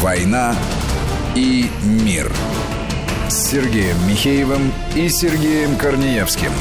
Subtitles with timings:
[0.00, 0.54] «Война
[1.34, 2.30] и мир»
[3.28, 6.52] с Сергеем Михеевым и Сергеем Корнеевским.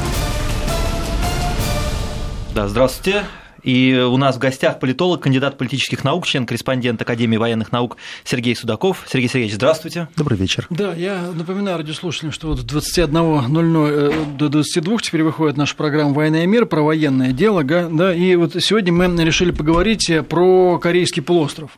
[2.55, 3.25] Да, здравствуйте.
[3.61, 9.05] И у нас в гостях политолог, кандидат политических наук, член-корреспондент Академии военных наук Сергей Судаков.
[9.07, 10.07] Сергей Сергеевич, здравствуйте.
[10.15, 10.65] Добрый вечер.
[10.71, 16.13] Да, я напоминаю радиослушателям, что вот с 21.00 э, до 22 теперь выходит наша программа
[16.13, 17.63] «Война и мир» про военное дело.
[17.63, 21.77] Да, и вот сегодня мы решили поговорить про Корейский полуостров.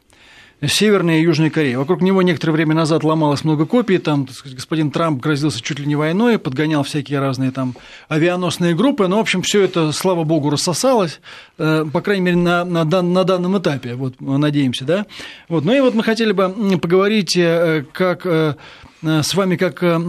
[0.66, 1.76] Северной и Южной Кореи.
[1.76, 5.86] Вокруг него некоторое время назад ломалось много копий, там сказать, господин Трамп грозился чуть ли
[5.86, 7.76] не войной, подгонял всякие разные там
[8.08, 11.22] авианосные группы, но, в общем, все это, слава богу, рассосалось,
[11.58, 15.06] э, по крайней мере, на, на, на данном этапе, вот, надеемся, да.
[15.48, 15.66] Вот.
[15.66, 18.56] Ну и вот мы хотели бы поговорить, э, как Э,
[19.02, 20.00] с вами как э,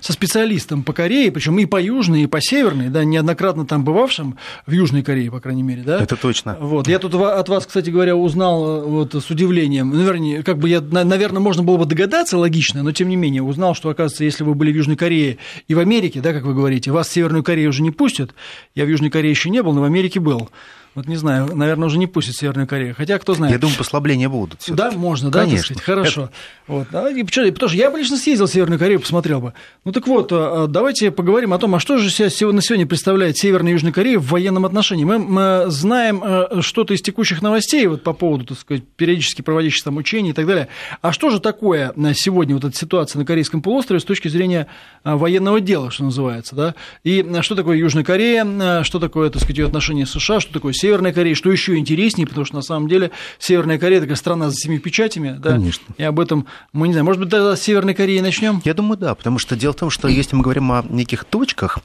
[0.00, 4.36] со специалистом по Корее, причем и по Южной, и по Северной, да, неоднократно там бывавшим,
[4.66, 6.02] в Южной Корее, по крайней мере, да?
[6.02, 6.56] Это точно.
[6.60, 6.86] Вот.
[6.86, 10.68] Я тут от вас, кстати говоря, узнал э, вот, с удивлением, ну, вернее, как бы
[10.68, 14.44] я, наверное, можно было бы догадаться логично, но тем не менее узнал, что, оказывается, если
[14.44, 17.42] вы были в Южной Корее и в Америке, да, как вы говорите, вас в Северную
[17.42, 18.34] Корею уже не пустят,
[18.74, 20.50] я в Южной Корее еще не был, но в Америке был.
[20.94, 22.94] Вот не знаю, наверное, уже не пустят Северную Корею.
[22.96, 23.52] Хотя, кто знает.
[23.52, 24.60] Я думаю, послабления будут.
[24.68, 25.74] Да, можно, да, Конечно.
[25.74, 25.82] Сказать?
[25.82, 26.22] Хорошо.
[26.22, 26.32] Это...
[26.68, 26.86] Вот.
[26.92, 29.54] А, и, потому что я бы лично съездил в Северную Корею, посмотрел бы.
[29.84, 32.30] Ну так вот, а, а, давайте поговорим о том, а что же на
[32.62, 35.04] сегодня представляет Северная и Южная Корея в военном отношении.
[35.04, 39.96] Мы, мы знаем что-то из текущих новостей вот, по поводу, так сказать, периодически проводящихся там
[39.96, 40.68] учений и так далее.
[41.02, 44.68] А что же такое на сегодня вот эта ситуация на Корейском полуострове с точки зрения
[45.02, 46.74] военного дела, что называется, да?
[47.02, 50.72] И что такое Южная Корея, что такое, так сказать, ее отношения с США, что такое
[50.84, 54.50] Северная Корея, что еще еще интереснее, потому что на самом деле Северная Корея такая страна
[54.50, 55.84] за семи печатями, да, Конечно.
[55.96, 57.06] и об этом мы не знаем.
[57.06, 58.60] Может быть, тогда с Северной Кореи начнем?
[58.64, 61.78] Я думаю, да, потому что дело в том, что если мы говорим о неких точках,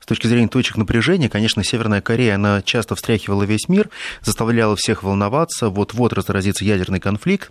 [0.00, 3.88] с точки зрения точек напряжения, конечно, Северная Корея, она часто встряхивала весь мир,
[4.20, 7.50] заставляла всех волноваться, вот-вот разразится ядерный конфликт.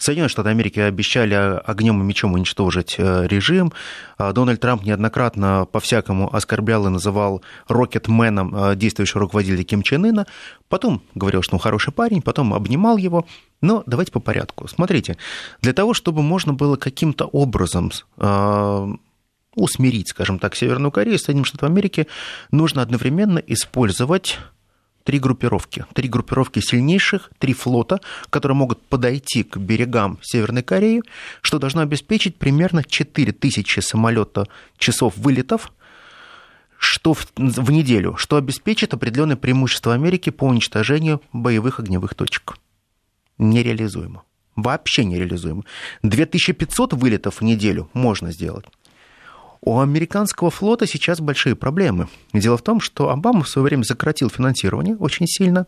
[0.00, 3.70] Соединенные Штаты Америки обещали огнем и мечом уничтожить э, режим.
[4.16, 10.26] А Дональд Трамп неоднократно по-всякому оскорблял и называл рокетменом э, действующего руководителя Ким Чен Ына.
[10.70, 13.26] Потом говорил, что он хороший парень, потом обнимал его.
[13.60, 14.66] Но давайте по порядку.
[14.68, 15.18] Смотрите,
[15.60, 18.88] для того, чтобы можно было каким-то образом э,
[19.54, 22.06] усмирить, скажем так, Северную Корею, Соединенные Штаты Америки,
[22.50, 24.38] нужно одновременно использовать
[25.04, 25.86] три группировки.
[25.94, 28.00] Три группировки сильнейших, три флота,
[28.30, 31.02] которые могут подойти к берегам Северной Кореи,
[31.40, 34.46] что должно обеспечить примерно 4000 самолета
[34.78, 35.72] часов вылетов,
[36.78, 42.56] что в, в неделю, что обеспечит определенное преимущество Америки по уничтожению боевых огневых точек.
[43.38, 44.22] Нереализуемо.
[44.56, 45.64] Вообще нереализуемо.
[46.02, 48.66] 2500 вылетов в неделю можно сделать.
[49.62, 52.08] У американского флота сейчас большие проблемы.
[52.32, 55.66] Дело в том, что Обама в свое время сократил финансирование очень сильно,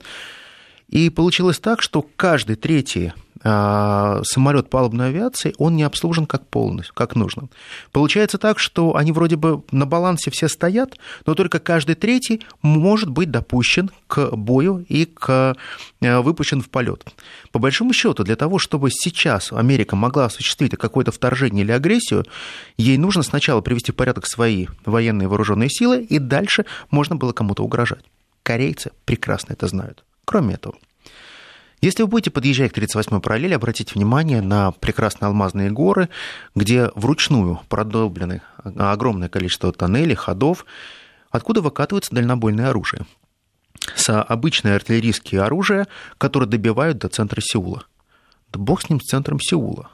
[0.93, 3.13] и получилось так, что каждый третий
[3.45, 7.49] а, самолет палубной авиации, он не обслужен как полностью, как нужно.
[7.91, 13.09] Получается так, что они вроде бы на балансе все стоят, но только каждый третий может
[13.09, 15.57] быть допущен к бою и к,
[16.03, 17.05] э, выпущен в полет.
[17.51, 22.25] По большому счету, для того, чтобы сейчас Америка могла осуществить какое-то вторжение или агрессию,
[22.77, 27.65] ей нужно сначала привести в порядок свои военные вооруженные силы, и дальше можно было кому-то
[27.65, 28.05] угрожать.
[28.43, 30.05] Корейцы прекрасно это знают.
[30.25, 30.77] Кроме этого,
[31.81, 36.09] если вы будете подъезжать к 38-й параллели, обратите внимание на прекрасные алмазные горы,
[36.55, 40.65] где вручную продолблены огромное количество тоннелей, ходов,
[41.31, 43.05] откуда выкатывается дальнобойное оружие.
[43.97, 45.89] С обычное артиллерийские оружия,
[46.19, 47.85] которые добивают до центра Сеула.
[48.53, 49.91] Да бог с ним, с центром Сеула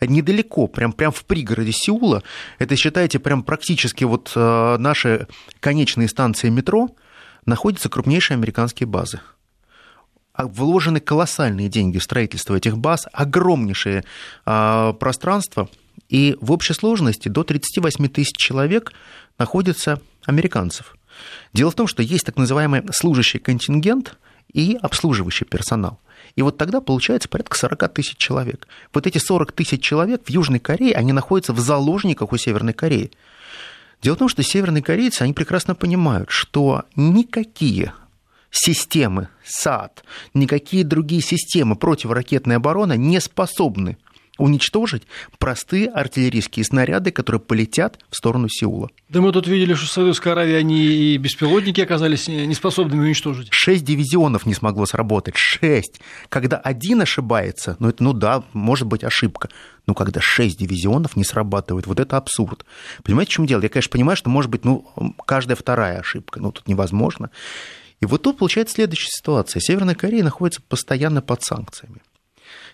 [0.00, 2.22] недалеко, прям, прям в пригороде Сеула,
[2.58, 5.28] это считайте прям практически вот э, наши
[5.60, 6.90] конечные станции метро,
[7.46, 9.20] находятся крупнейшие американские базы.
[10.32, 14.04] А вложены колоссальные деньги в строительство этих баз, огромнейшее
[14.44, 15.68] а, пространство,
[16.08, 18.92] и в общей сложности до 38 тысяч человек
[19.38, 20.96] находится американцев.
[21.52, 24.16] Дело в том, что есть так называемый служащий контингент
[24.52, 26.00] и обслуживающий персонал.
[26.36, 28.66] И вот тогда получается порядка 40 тысяч человек.
[28.92, 33.12] Вот эти 40 тысяч человек в Южной Корее, они находятся в заложниках у Северной Кореи.
[34.04, 37.94] Дело в том, что северные корейцы, они прекрасно понимают, что никакие
[38.50, 40.04] системы САД,
[40.34, 43.96] никакие другие системы противоракетной обороны не способны
[44.38, 45.04] уничтожить
[45.38, 48.90] простые артиллерийские снаряды, которые полетят в сторону Сеула.
[49.08, 53.48] Да мы тут видели, что в Саудовской Аравии они и беспилотники оказались неспособными уничтожить.
[53.50, 55.34] Шесть дивизионов не смогло сработать.
[55.36, 56.00] Шесть.
[56.28, 59.48] Когда один ошибается, ну, это, ну да, может быть ошибка.
[59.86, 62.64] Но когда шесть дивизионов не срабатывает, вот это абсурд.
[63.02, 63.62] Понимаете, в чем дело?
[63.62, 64.86] Я, конечно, понимаю, что может быть ну,
[65.26, 67.30] каждая вторая ошибка, но тут невозможно.
[68.00, 69.60] И вот тут получается следующая ситуация.
[69.60, 72.00] Северная Корея находится постоянно под санкциями.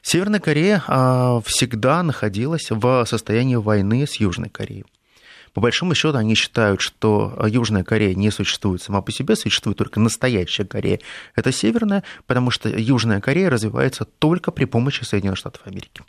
[0.03, 4.85] Северная Корея а, всегда находилась в состоянии войны с Южной Кореей.
[5.53, 9.99] По большому счету они считают, что Южная Корея не существует сама по себе, существует только
[9.99, 11.01] настоящая Корея.
[11.35, 16.03] Это Северная, потому что Южная Корея развивается только при помощи Соединенных Штатов Америки.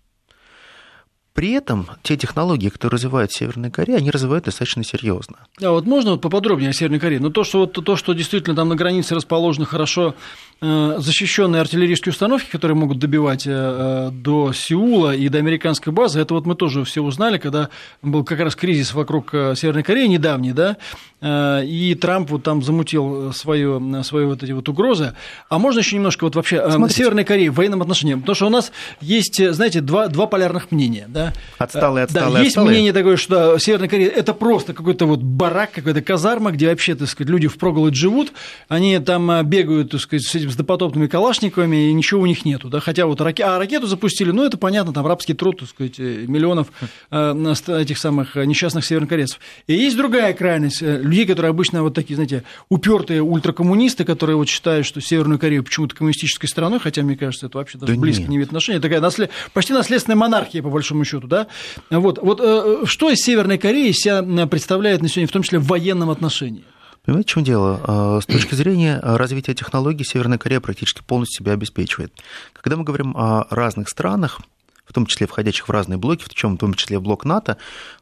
[1.33, 5.37] При этом те технологии, которые развивает Северная Корея, они развивают достаточно серьезно.
[5.61, 7.21] А вот можно вот поподробнее о Северной Корее?
[7.21, 10.13] Ну, то, что, вот, то, что действительно там на границе расположены хорошо
[10.61, 16.35] защищенные артиллерийские установки, которые могут добивать э, э, до Сеула и до американской базы, это
[16.35, 17.69] вот мы тоже все узнали, когда
[18.03, 20.77] был как раз кризис вокруг Северной Кореи недавний, да,
[21.23, 25.13] и Трамп вот там замутил свое, свои вот эти вот угрозы.
[25.49, 27.03] А можно еще немножко вот вообще Смотрите.
[27.03, 28.15] Северной Кореи в военном отношении?
[28.15, 28.71] Потому что у нас
[29.01, 31.33] есть, знаете, два, два полярных мнения, да.
[31.59, 32.71] Отсталые, отсталые, да, есть отсталые.
[32.71, 37.07] мнение такое, что Северная Корея– это просто какой-то вот барак, какая-то казарма, где вообще, так
[37.07, 38.33] сказать, люди впроголодь живут,
[38.67, 42.79] они там бегают, так сказать, с этими допотопными калашниковыми, и ничего у них нету, да,
[42.79, 43.43] хотя вот раке...
[43.43, 46.67] а ракету запустили, ну, это понятно, там рабский труд, так сказать, э, миллионов
[47.09, 49.39] э, этих самых несчастных севернокорейцев.
[49.67, 54.49] И есть другая крайность, э, людей, которые обычно вот такие, знаете, упертые ультракоммунисты, которые вот
[54.49, 58.21] считают, что Северную Корею почему-то коммунистической страной, хотя, мне кажется, это вообще даже да близко
[58.21, 58.29] нет.
[58.29, 59.31] не имеет отношения, такая наслед...
[59.53, 61.47] почти наследственная монархия, по большому счету, да,
[61.89, 65.67] вот, вот э, что из Северной Кореи себя представляет на сегодня, в том числе в
[65.67, 66.63] военном отношении?
[67.03, 67.81] Понимаете, в чем дело?
[67.83, 72.13] А, с точки зрения развития технологий Северная Корея практически полностью себя обеспечивает.
[72.53, 74.39] Когда мы говорим о разных странах,
[74.85, 77.57] в том числе входящих в разные блоки, в чем в том числе в блок НАТО,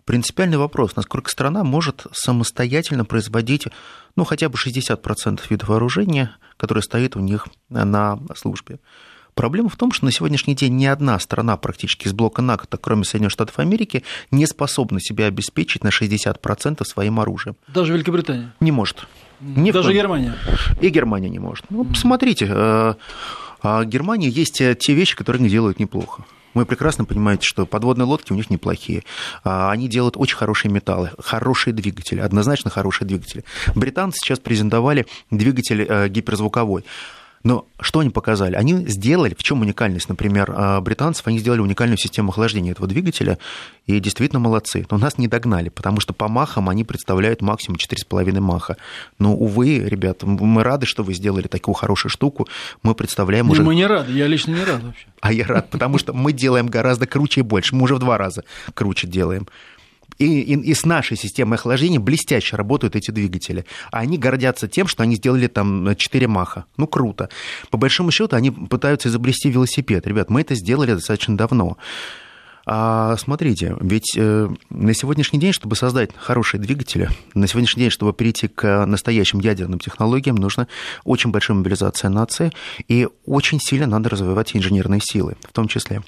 [0.06, 3.68] принципиальный вопрос, насколько страна может самостоятельно производить
[4.16, 8.80] ну, хотя бы 60% видов вооружения, которые стоит у них на службе.
[9.40, 13.06] Проблема в том, что на сегодняшний день ни одна страна практически из блока НАТО, кроме
[13.06, 17.56] Соединенных Штатов Америки, не способна себя обеспечить на 60% своим оружием.
[17.70, 18.54] Даже Великобритания?
[18.60, 19.08] Не может.
[19.40, 19.94] Не Даже.
[19.94, 20.36] Германия?
[20.82, 21.64] И Германия не может.
[21.70, 22.96] Ну, посмотрите, в э,
[23.64, 26.26] а Германии есть те вещи, которые они делают неплохо.
[26.54, 29.04] Вы прекрасно понимаете, что подводные лодки у них неплохие.
[29.46, 33.46] А, они делают очень хорошие металлы, хорошие двигатели, однозначно хорошие двигатели.
[33.74, 36.84] Британцы сейчас презентовали двигатель э, гиперзвуковой.
[37.44, 38.56] Но что они показали?
[38.56, 43.38] Они сделали, в чем уникальность, например, а, британцев, они сделали уникальную систему охлаждения этого двигателя,
[43.86, 44.86] и действительно молодцы.
[44.92, 48.78] Но нас не догнали, потому что по махам они представляют максимум 4,5 маха.
[49.18, 52.48] Но, увы, ребята, мы рады, что вы сделали такую хорошую штуку.
[52.84, 53.64] Мы представляем не, уже...
[53.64, 55.06] Мы не рады, я лично не рад вообще.
[55.22, 57.76] А я рад, потому что мы делаем гораздо круче и больше.
[57.76, 58.44] Мы уже в два раза
[58.74, 59.48] круче делаем.
[60.20, 63.66] И, и, и с нашей системой охлаждения блестяще работают эти двигатели.
[63.92, 66.66] А они гордятся тем, что они сделали там 4 маха.
[66.78, 67.30] Ну, круто.
[67.72, 70.06] По большому счету, они пытаются изобрести велосипед.
[70.06, 71.78] Ребят, мы это сделали достаточно давно.
[72.72, 78.14] А смотрите, ведь э, на сегодняшний день, чтобы создать хорошие двигатели, на сегодняшний день, чтобы
[78.14, 80.68] перейти к настоящим ядерным технологиям, нужна
[81.04, 82.52] очень большая мобилизация нации,
[82.88, 86.04] и очень сильно надо развивать инженерные силы, в том числе.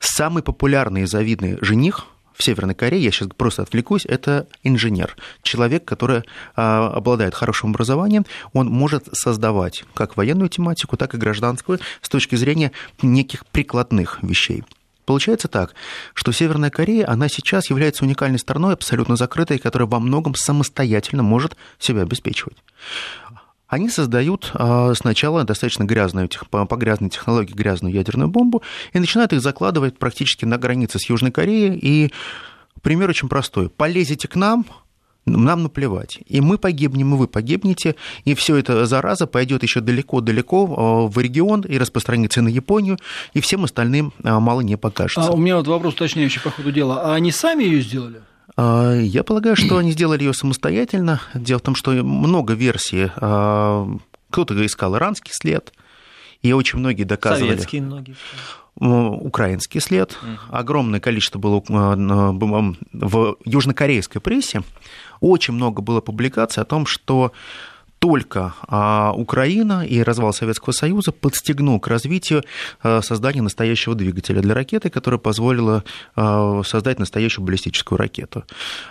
[0.00, 5.16] Самый популярный и завидный жених в Северной Корее, я сейчас просто отвлекусь, это инженер.
[5.42, 6.24] Человек, который
[6.56, 12.34] а, обладает хорошим образованием, он может создавать как военную тематику, так и гражданскую с точки
[12.34, 12.72] зрения
[13.02, 14.64] неких прикладных вещей.
[15.06, 15.74] Получается так,
[16.14, 21.56] что Северная Корея, она сейчас является уникальной страной, абсолютно закрытой, которая во многом самостоятельно может
[21.78, 22.56] себя обеспечивать
[23.66, 28.62] они создают а, сначала достаточно грязную, по грязной технологии грязную ядерную бомбу
[28.92, 31.78] и начинают их закладывать практически на границе с Южной Кореей.
[31.80, 32.12] И
[32.82, 33.70] пример очень простой.
[33.70, 34.66] Полезете к нам,
[35.26, 36.18] нам наплевать.
[36.26, 41.18] И мы погибнем, и вы погибнете, и все это зараза пойдет еще далеко-далеко а, в
[41.18, 42.98] регион и распространится на Японию,
[43.32, 45.30] и всем остальным а, мало не покажется.
[45.30, 47.02] А у меня вот вопрос уточняющий по ходу дела.
[47.02, 48.20] А они сами ее сделали?
[48.56, 51.20] А, я полагаю, что они сделали ее самостоятельно.
[51.34, 53.10] Дело в том, что много версий.
[53.16, 53.88] А,
[54.30, 55.72] кто-то искал иранский след,
[56.42, 57.52] и очень многие доказывали...
[57.52, 58.16] Советские многие.
[58.76, 60.18] Украинский след.
[60.50, 62.32] Огромное количество было а,
[62.92, 64.62] в южнокорейской прессе.
[65.20, 67.32] Очень много было публикаций о том, что
[68.04, 72.44] только а, Украина и развал Советского Союза подстегнул к развитию
[72.82, 75.84] а, создания настоящего двигателя для ракеты, которая позволила
[76.14, 78.44] а, создать настоящую баллистическую ракету.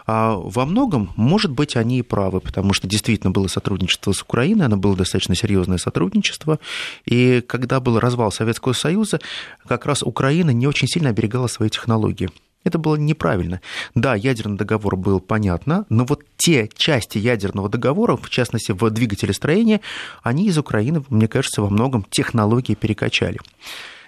[0.07, 4.77] Во многом, может быть, они и правы, потому что действительно было сотрудничество с Украиной, оно
[4.77, 6.57] было достаточно серьезное сотрудничество,
[7.05, 9.19] и когда был развал Советского Союза,
[9.67, 12.31] как раз Украина не очень сильно оберегала свои технологии.
[12.63, 13.61] Это было неправильно.
[13.93, 19.81] Да, ядерный договор был понятно, но вот те части ядерного договора, в частности, в двигателестроении,
[20.21, 23.39] они из Украины, мне кажется, во многом технологии перекачали.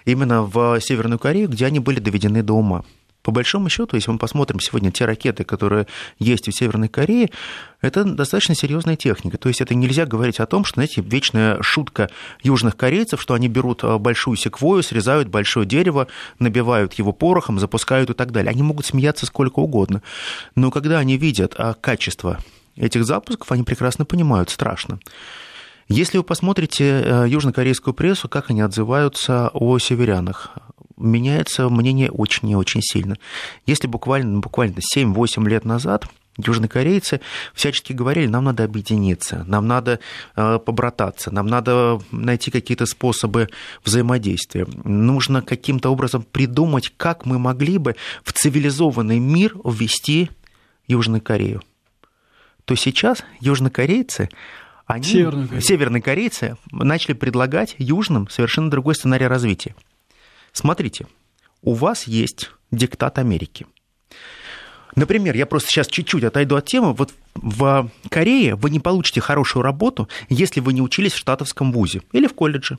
[0.04, 2.84] Именно в Северную Корею, где они были доведены до ума.
[3.26, 5.88] По большому счету, если мы посмотрим сегодня те ракеты, которые
[6.20, 7.32] есть у Северной Кореи,
[7.80, 9.36] это достаточно серьезная техника.
[9.36, 12.08] То есть это нельзя говорить о том, что, знаете, вечная шутка
[12.44, 16.06] южных корейцев, что они берут а, большую секвою, срезают большое дерево,
[16.38, 18.50] набивают его порохом, запускают и так далее.
[18.50, 20.02] Они могут смеяться сколько угодно.
[20.54, 22.38] Но когда они видят а, качество
[22.76, 25.00] этих запусков, они прекрасно понимают, страшно.
[25.88, 30.50] Если вы посмотрите э, южнокорейскую прессу, как они отзываются о северянах,
[30.96, 33.16] меняется мнение очень и очень сильно.
[33.66, 36.06] Если буквально, буквально 7-8 лет назад
[36.38, 37.20] южнокорейцы
[37.54, 40.00] всячески говорили, нам надо объединиться, нам надо
[40.36, 43.48] э, побрататься, нам надо найти какие-то способы
[43.84, 44.66] взаимодействия.
[44.84, 50.30] Нужно каким-то образом придумать, как мы могли бы в цивилизованный мир ввести
[50.86, 51.62] Южную Корею.
[52.64, 54.28] То сейчас южнокорейцы
[54.86, 55.04] они,
[55.60, 59.74] северные корейцы, начали предлагать южным совершенно другой сценарий развития.
[60.56, 61.06] Смотрите,
[61.60, 63.66] у вас есть диктат Америки.
[64.94, 66.94] Например, я просто сейчас чуть-чуть отойду от темы.
[66.94, 72.00] Вот в Корее вы не получите хорошую работу, если вы не учились в штатовском вузе
[72.12, 72.78] или в колледже.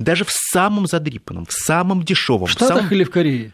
[0.00, 2.48] Даже в самом задрипанном, в самом дешевом.
[2.48, 2.92] В Штатах самом...
[2.92, 3.52] или в Корее?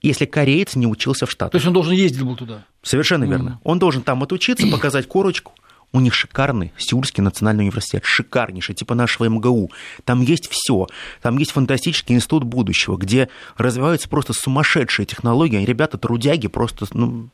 [0.00, 1.50] Если кореец не учился в Штатах.
[1.52, 2.64] То есть он должен ездить был туда?
[2.82, 3.48] Совершенно верно.
[3.48, 3.60] Mm.
[3.64, 5.54] Он должен там отучиться, показать корочку,
[5.92, 9.70] у них шикарный Сеульский национальный университет, шикарнейший, типа нашего МГУ.
[10.04, 10.86] Там есть все.
[11.20, 15.56] Там есть фантастический институт будущего, где развиваются просто сумасшедшие технологии.
[15.56, 17.28] Они, ребята, трудяги, просто, ну,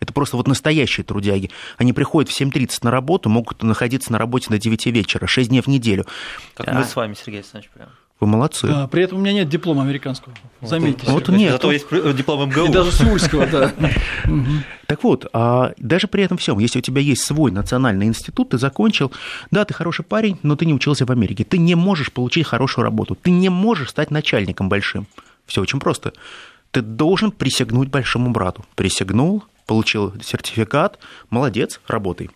[0.00, 1.50] это просто вот настоящие трудяги.
[1.78, 5.62] Они приходят в 7.30 на работу, могут находиться на работе до 9 вечера, 6 дней
[5.62, 6.06] в неделю.
[6.54, 6.74] Как а...
[6.74, 7.88] мы с вами, Сергей Александрович, прям.
[8.22, 8.68] Вы молодцы.
[8.68, 10.32] Да, при этом у меня нет диплома американского.
[10.60, 11.10] Заметьте.
[11.10, 11.50] Вот, вот нет.
[11.54, 12.66] Зато есть диплом МГУ.
[12.66, 13.72] И даже Сеульского, да.
[14.86, 18.58] Так вот, а даже при этом всем, если у тебя есть свой национальный институт, ты
[18.58, 19.10] закончил,
[19.50, 22.84] да, ты хороший парень, но ты не учился в Америке, ты не можешь получить хорошую
[22.84, 25.08] работу, ты не можешь стать начальником большим.
[25.46, 26.12] Все очень просто.
[26.70, 28.64] Ты должен присягнуть большому брату.
[28.76, 32.30] Присягнул, получил сертификат, молодец, работай.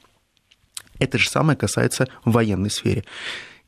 [0.99, 3.05] Это же самое касается военной сферы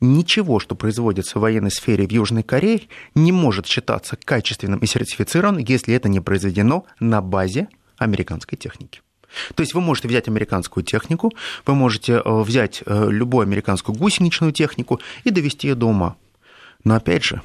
[0.01, 2.81] ничего, что производится в военной сфере в Южной Корее,
[3.15, 9.01] не может считаться качественным и сертифицированным, если это не произведено на базе американской техники.
[9.55, 11.31] То есть вы можете взять американскую технику,
[11.65, 16.15] вы можете э, взять э, любую американскую гусеничную технику и довести ее до ума.
[16.83, 17.41] Но опять же,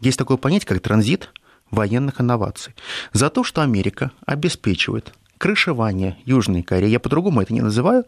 [0.00, 1.30] есть такое понятие, как транзит
[1.70, 2.74] военных инноваций.
[3.12, 8.04] За то, что Америка обеспечивает крышевание Южной Кореи, я по-другому это не называю,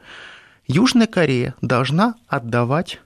[0.66, 3.00] Южная Корея должна отдавать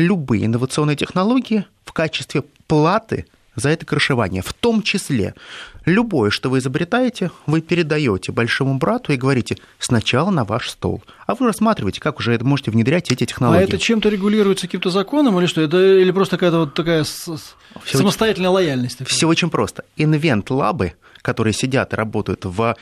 [0.00, 3.26] любые инновационные технологии в качестве платы
[3.56, 4.42] за это крышевание.
[4.42, 5.34] В том числе
[5.84, 11.02] любое, что вы изобретаете, вы передаете большому брату и говорите сначала на ваш стол.
[11.26, 13.60] А вы рассматриваете, как уже можете внедрять эти технологии.
[13.60, 15.60] А это чем-то регулируется каким-то законом или что?
[15.60, 17.38] Это или просто какая-то вот такая Все
[17.84, 18.66] самостоятельная очень...
[18.66, 19.06] лояльность?
[19.06, 19.84] Все очень просто.
[19.96, 22.76] Invent -лабы, которые сидят и работают в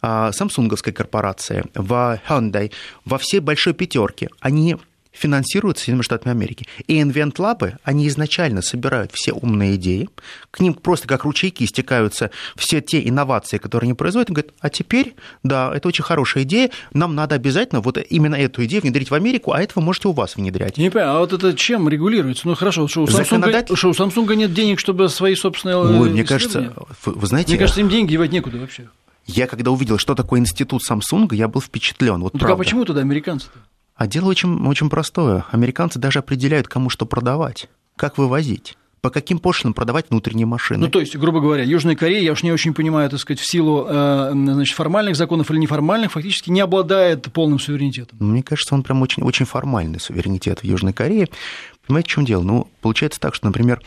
[0.00, 2.72] а, Samsung овской корпорации, в Hyundai,
[3.04, 4.76] во всей большой пятерке, они
[5.14, 6.66] финансируются Соединенными Штатами Америки.
[6.86, 10.08] И Invent Lab, они изначально собирают все умные идеи,
[10.50, 14.68] к ним просто как ручейки стекаются все те инновации, которые они производят, и говорят, а
[14.68, 19.14] теперь, да, это очень хорошая идея, нам надо обязательно вот именно эту идею внедрить в
[19.14, 20.76] Америку, а это вы можете у вас внедрять.
[20.76, 22.46] Не понимаю, а вот это чем регулируется?
[22.46, 23.76] Ну хорошо, что у Samsung, Законодатель...
[23.76, 27.52] что у Samsung нет денег, чтобы свои собственные Ой, мне кажется, вы, вы знаете...
[27.52, 28.88] Мне кажется, им деньги девать некуда вообще.
[29.26, 32.20] Я когда увидел, что такое институт Samsung, я был впечатлен.
[32.20, 33.58] Вот ну, так а почему туда американцы-то?
[33.94, 35.44] А дело очень, очень простое.
[35.50, 40.80] Американцы даже определяют, кому что продавать, как вывозить по каким пошлинам продавать внутренние машины.
[40.80, 43.46] Ну, то есть, грубо говоря, Южная Корея, я уж не очень понимаю, так сказать, в
[43.46, 48.16] силу э, значит, формальных законов или неформальных, фактически не обладает полным суверенитетом.
[48.18, 51.28] Мне кажется, он прям очень, очень формальный суверенитет в Южной Корее.
[51.86, 52.42] Понимаете, в чем дело?
[52.44, 53.82] Ну, получается так, что, например,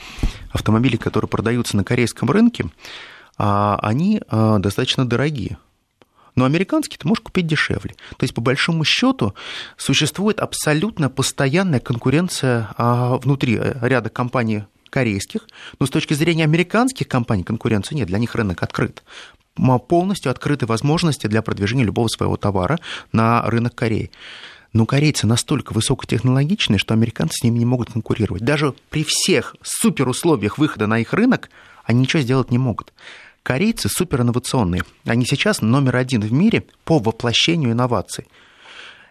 [0.51, 2.67] автомобили, которые продаются на корейском рынке,
[3.39, 5.57] а, они а, достаточно дорогие
[6.37, 7.95] но американский ты можешь купить дешевле.
[8.11, 9.33] То есть, по большому счету,
[9.75, 15.47] существует абсолютно постоянная конкуренция а, внутри э, ряда компаний корейских,
[15.79, 19.03] но с точки зрения американских компаний конкуренции нет, для них рынок открыт
[19.87, 22.79] полностью открыты возможности для продвижения любого своего товара
[23.11, 24.11] на рынок Кореи.
[24.71, 28.43] Но корейцы настолько высокотехнологичные, что американцы с ними не могут конкурировать.
[28.43, 31.49] Даже при всех суперусловиях выхода на их рынок
[31.85, 32.93] они ничего сделать не могут.
[33.47, 34.83] Корейцы суперинновационные.
[35.05, 38.27] Они сейчас номер один в мире по воплощению инноваций.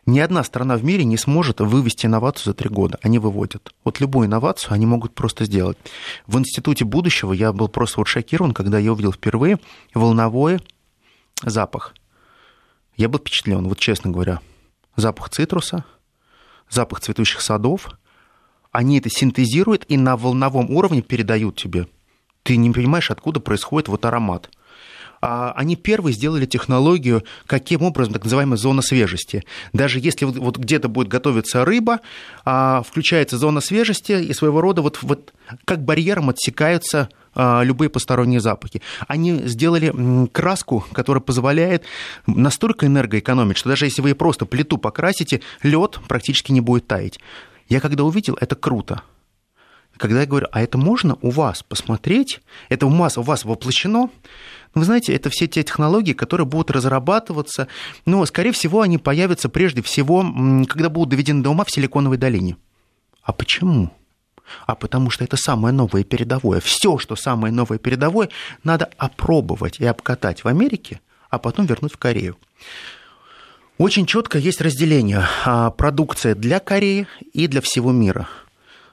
[0.04, 2.98] Ни одна страна в мире не сможет вывести инновацию за три года.
[3.00, 3.72] Они выводят.
[3.82, 5.78] Вот любую инновацию они могут просто сделать.
[6.26, 9.58] В Институте будущего я был просто вот шокирован, когда я увидел впервые
[9.94, 10.58] волновой
[11.42, 11.94] запах.
[12.94, 14.40] Я был впечатлен, вот честно говоря.
[14.96, 15.86] Запах цитруса,
[16.68, 17.88] запах цветущих садов.
[18.70, 21.88] Они это синтезируют и на волновом уровне передают тебе–
[22.46, 24.48] ты не понимаешь, откуда происходит вот аромат.
[25.22, 29.44] а, они первые сделали технологию, каким образом, так называемая зона свежести.
[29.72, 32.00] Даже если вот где-то будет готовиться рыба,
[32.44, 35.32] а, включается зона свежести, и своего рода вот, вот
[35.64, 38.82] как барьером отсекаются а, любые посторонние запахи.
[39.08, 41.82] Они сделали краску, которая позволяет
[42.26, 47.18] настолько энергоэкономить, что даже если вы просто плиту покрасите, лед практически не будет таять.
[47.68, 49.02] Я когда увидел, это круто.
[49.96, 54.10] Когда я говорю, а это можно у вас посмотреть, это у вас, у вас воплощено,
[54.74, 57.66] вы знаете, это все те технологии, которые будут разрабатываться,
[58.04, 60.20] но, скорее всего, они появятся прежде всего,
[60.68, 62.56] когда будут доведены до ума в Силиконовой долине.
[63.22, 63.90] А почему?
[64.64, 66.60] а потому что это самое новое передовое.
[66.60, 68.28] Все, что самое новое передовое,
[68.62, 71.00] надо опробовать и обкатать в Америке,
[71.30, 72.36] а потом вернуть в Корею.
[73.76, 75.26] Очень четко есть разделение.
[75.44, 78.28] А, продукция для Кореи и для всего мира–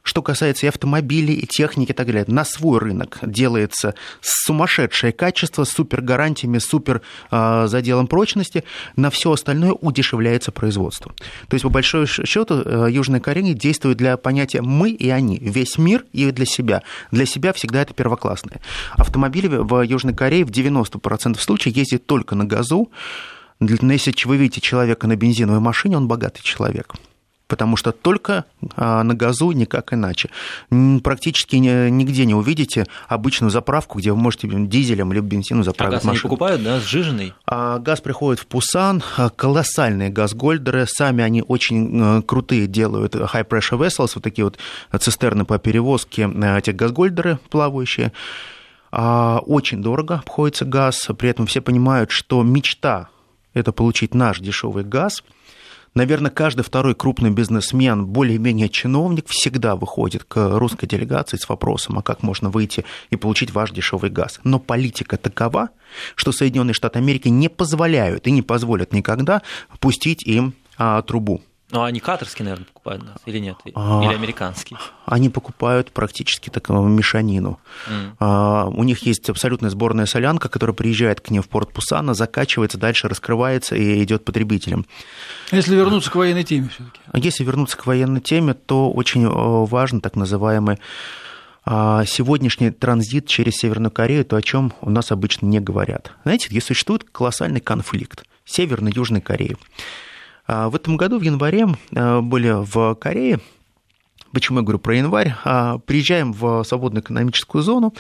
[0.04, 5.64] что касается и автомобилей, и техники и так далее, на свой рынок делается сумасшедшее качество,
[5.64, 8.66] с супер гарантиями, супер э, заделом прочности.
[8.98, 11.14] На все остальное удешевляется производство.
[11.48, 15.40] То есть, по большому счету, э, Южная Корея действует для понятия «мы» и «они».
[15.40, 16.84] Весь мир и для себя.
[17.12, 18.60] Для себя всегда это первоклассное.
[18.94, 22.92] Автомобили в Южной Корее в 90% случаев ездят только на газу.
[23.60, 26.94] Если вы видите человека на бензиновой машине, он богатый человек
[27.48, 28.46] потому что только
[28.76, 30.30] а, на газу, никак иначе.
[31.04, 35.98] Практически нигде не увидите обычную заправку, где вы можете дизелем либо бензином а заправить а
[35.98, 36.22] газ машину.
[36.22, 37.34] они покупают, да, сжиженный?
[37.46, 39.04] А газ приходит в Пусан,
[39.36, 44.58] колоссальные газгольдеры, сами они очень э, крутые делают high pressure vessels, вот такие вот
[45.02, 48.12] цистерны по перевозке этих газгольдеры плавающие.
[48.92, 53.10] Очень дорого обходится газ, при этом все понимают, что мечта–
[53.56, 55.24] это получить наш дешевый газ–
[55.94, 62.02] Наверное, каждый второй крупный бизнесмен, более-менее чиновник, всегда выходит к русской делегации с вопросом, а
[62.02, 64.40] как можно выйти и получить ваш дешевый газ.
[64.44, 65.70] Но политика такова,
[66.16, 69.44] что Соединенные Штаты Америки не позволяют и не позволят никогда
[69.80, 71.42] пустить им а, трубу.
[71.74, 73.58] Ну, они катарские, наверное, покупают газ, или нет?
[73.74, 74.78] А, или американский?
[75.08, 77.60] Они покупают практически такую мешанину.
[78.20, 78.74] Mm.
[78.76, 83.08] У них есть абсолютная сборная солянка, которая приезжает к ним в порт Пусана, закачивается, дальше
[83.10, 84.86] раскрывается и идет потребителям.
[85.52, 87.00] Если вернуться к военной теме все-таки.
[87.16, 89.30] Если вернуться к военной теме, то очень э,
[89.66, 90.78] важен так называемый
[91.66, 96.12] а, сегодняшний транзит через Северную Корею, то, о чем у нас обычно не говорят.
[96.24, 99.58] Знаете, существует колоссальный конфликт Северной и Южной Кореи.
[100.46, 103.40] А, в этом году, в январе, а, были в Корее.
[104.32, 105.36] Почему я говорю про январь?
[105.44, 107.94] А, приезжаем в свободную экономическую зону,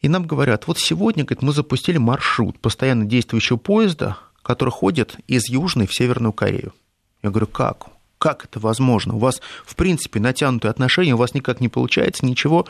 [0.00, 5.48] и нам говорят, вот сегодня говорит, мы запустили маршрут постоянно действующего поезда, который ходит из
[5.48, 6.74] Южной в Северную Корею.
[7.22, 7.86] Я говорю, как?
[8.22, 9.14] Как это возможно?
[9.14, 12.68] У вас, в принципе, натянутые отношения, у вас никак не получается, ничего.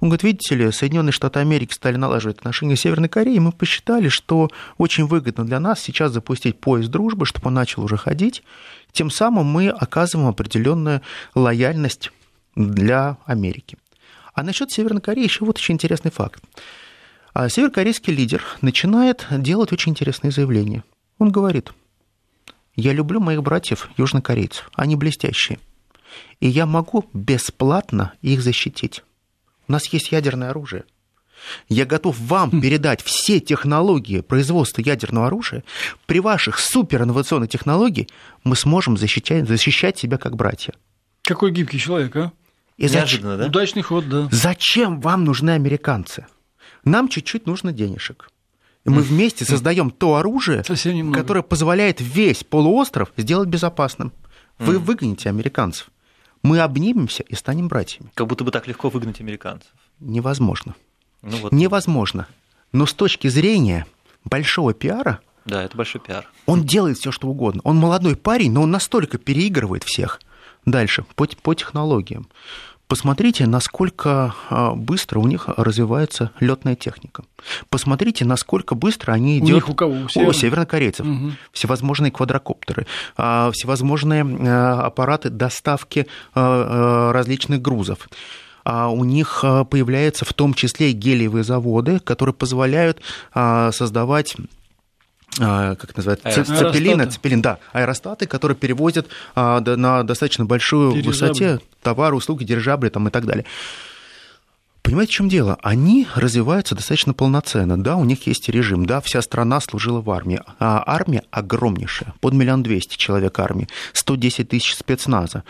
[0.00, 4.08] Он говорит, видите ли, Соединенные Штаты Америки стали налаживать отношения с Северной Кореей, мы посчитали,
[4.08, 8.42] что очень выгодно для нас сейчас запустить поезд дружбы, чтобы он начал уже ходить.
[8.90, 11.00] Тем самым мы оказываем определенную
[11.36, 12.10] лояльность
[12.56, 13.78] для Америки.
[14.34, 16.42] А насчет Северной Кореи еще вот очень интересный факт.
[17.34, 20.82] А северокорейский лидер начинает делать очень интересные заявления.
[21.20, 21.70] Он говорит,
[22.80, 25.58] я люблю моих братьев южнокорейцев, они блестящие,
[26.38, 29.02] и я могу бесплатно их защитить.
[29.66, 30.84] У нас есть ядерное оружие.
[31.68, 32.60] Я готов вам хм.
[32.60, 35.64] передать все технологии производства ядерного оружия.
[36.06, 38.08] При ваших суперинновационных технологиях
[38.44, 40.72] мы сможем защищать, защищать себя как братья.
[41.22, 42.32] Какой гибкий человек, а?
[42.76, 43.40] И Неожиданно, зач...
[43.40, 43.46] да?
[43.48, 44.28] Удачный ход, да.
[44.30, 46.26] Зачем вам нужны американцы?
[46.84, 48.30] Нам чуть-чуть нужно денежек.
[48.88, 50.62] Мы вместе создаем то оружие,
[51.12, 54.12] которое позволяет весь полуостров сделать безопасным.
[54.58, 55.90] Вы выгоните американцев
[56.42, 58.10] мы обнимемся и станем братьями.
[58.14, 59.70] Как будто бы так легко выгнать американцев.
[60.00, 60.74] Невозможно.
[61.22, 61.52] Ну, вот.
[61.52, 62.28] Невозможно.
[62.72, 63.86] Но с точки зрения
[64.24, 66.28] большого пиара, да, это большой пиар.
[66.44, 67.62] Он делает все, что угодно.
[67.64, 70.20] Он молодой парень, но он настолько переигрывает всех.
[70.66, 72.28] Дальше, по, по технологиям.
[72.88, 77.22] Посмотрите, насколько а, быстро у них развивается летная техника.
[77.68, 79.50] Посмотрите, насколько быстро они идут.
[79.50, 79.92] У них у кого?
[79.92, 80.28] У, север...
[80.28, 81.06] у севернокорейцев.
[81.06, 81.32] Угу.
[81.52, 82.86] Всевозможные квадрокоптеры,
[83.18, 88.08] а, всевозможные а, аппараты доставки различных грузов
[88.64, 93.00] у них появляются в том числе и гелиевые заводы, которые позволяют
[93.32, 94.42] создавать а,
[95.38, 96.72] как это называется, аэростаты.
[96.72, 101.08] цепелины, цепелин, да, аэростаты, которые перевозят а, на достаточно большую дирижабли.
[101.08, 103.44] высоте товары, услуги, дирижабли там, и так далее.
[104.88, 105.58] Понимаете, в чем дело?
[105.62, 107.82] Они развиваются достаточно полноценно.
[107.82, 110.40] Да, у них есть режим, да, вся страна служила в армии.
[110.58, 115.44] А армия огромнейшая, под миллион двести человек армии, 110 тысяч спецназа.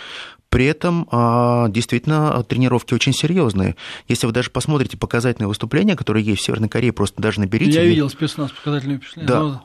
[0.49, 3.77] При этом а, действительно тренировки очень серьезные.
[4.09, 7.73] Если вы даже посмотрите показательные выступления, которые есть в Северной Корее, просто даже наберите.
[7.73, 9.29] Я видел спецназ показательные впечатления.
[9.29, 9.63] Да.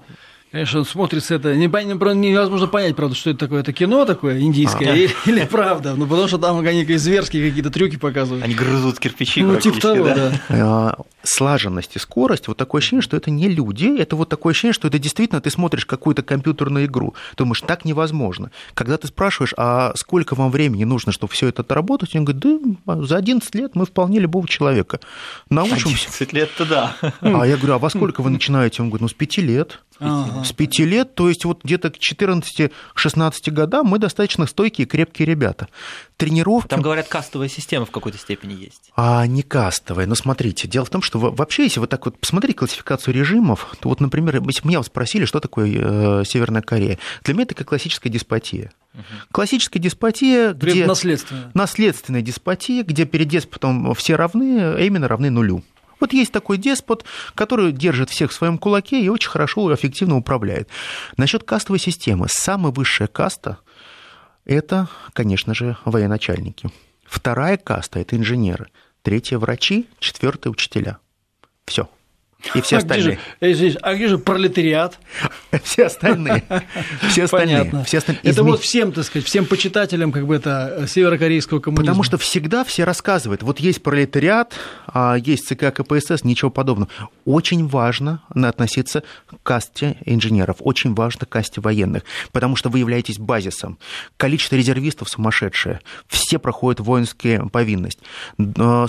[0.54, 3.62] Конечно, смотрится это невозможно понять, правда, что это такое.
[3.62, 4.96] Это кино такое индийское а.
[4.96, 5.96] или, или правда?
[5.96, 8.46] Ну, потому что там они зверские какие-то трюки показывают.
[8.46, 9.42] Они грызут кирпичи.
[9.42, 10.16] Ну, типа того, да.
[10.16, 10.40] да.
[10.50, 14.74] А, слаженность и скорость, вот такое ощущение, что это не люди, это вот такое ощущение,
[14.74, 17.16] что это действительно ты смотришь какую-то компьютерную игру.
[17.36, 18.52] Думаешь, так невозможно.
[18.76, 23.02] Когда ты спрашиваешь, а сколько вам времени нужно, чтобы все это отработать, он говорит, да,
[23.02, 25.00] за 11 лет мы вполне любого человека
[25.50, 26.10] научимся.
[26.10, 26.96] 11 лет-то да.
[27.22, 28.84] А я говорю, а во сколько вы начинаете?
[28.84, 29.80] Он говорит, ну, с 5 лет.
[30.06, 30.44] Ага.
[30.44, 32.72] С 5 лет, то есть вот где-то к 14-16
[33.52, 35.68] годам мы достаточно стойкие, крепкие ребята.
[36.18, 36.70] Тренировки...
[36.70, 38.92] Там, говорят, кастовая система в какой-то степени есть.
[38.96, 40.06] А не кастовая.
[40.06, 43.90] Но смотрите, дело в том, что вообще, если вот так вот посмотреть классификацию режимов, то
[43.90, 48.10] вот, например, если меня спросили, что такое э, Северная Корея, для меня это как классическая
[48.10, 48.72] деспотия.
[48.94, 49.04] Угу.
[49.32, 50.86] Классическая деспотия, где...
[50.86, 51.52] Наследственная.
[51.54, 55.64] Наследственная деспотия, где перед деспотом все равны, а именно равны нулю.
[56.04, 60.18] Вот есть такой деспот, который держит всех в своем кулаке и очень хорошо и эффективно
[60.18, 60.68] управляет.
[61.16, 62.26] Насчет кастовой системы.
[62.30, 63.60] Самая высшая каста–
[64.44, 66.70] это, конечно же, военачальники.
[67.06, 68.68] Вторая каста– это инженеры.
[69.02, 70.98] Третья– врачи, четвертая– учителя.
[71.64, 71.88] Все.
[72.56, 73.20] И все остальные.
[73.40, 75.00] А где же, а где же пролетариат?
[75.64, 76.44] Все остальные.
[77.10, 77.58] Все остальные.
[77.58, 77.84] Понятно.
[77.86, 78.22] Все остальные.
[78.24, 81.86] Это вот всем, так сказать, всем почитателям как бы это э, северокорейского коммунизма.
[81.86, 84.54] Потому что всегда все рассказывают, вот есть пролетариат,
[84.88, 86.90] а есть ЦК КПСС, ничего подобного.
[87.26, 93.20] Очень важно относиться к касте инженеров, очень важно к касте военных, потому что вы являетесь
[93.20, 93.80] базисом.
[94.18, 95.80] Количество резервистов сумасшедшее.
[96.08, 98.00] Все проходят воинские повинность.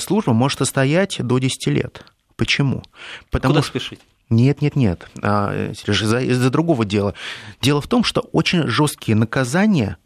[0.01, 2.05] Служба может состоять до 10 лет.
[2.37, 2.83] Почему?
[3.31, 3.55] Потому...
[3.55, 4.01] Куда спешить?
[4.31, 7.15] Нет, нет, нет, а, Сережа, из-за, из другого дела.
[7.61, 9.99] Дело в том, что очень жесткие наказания,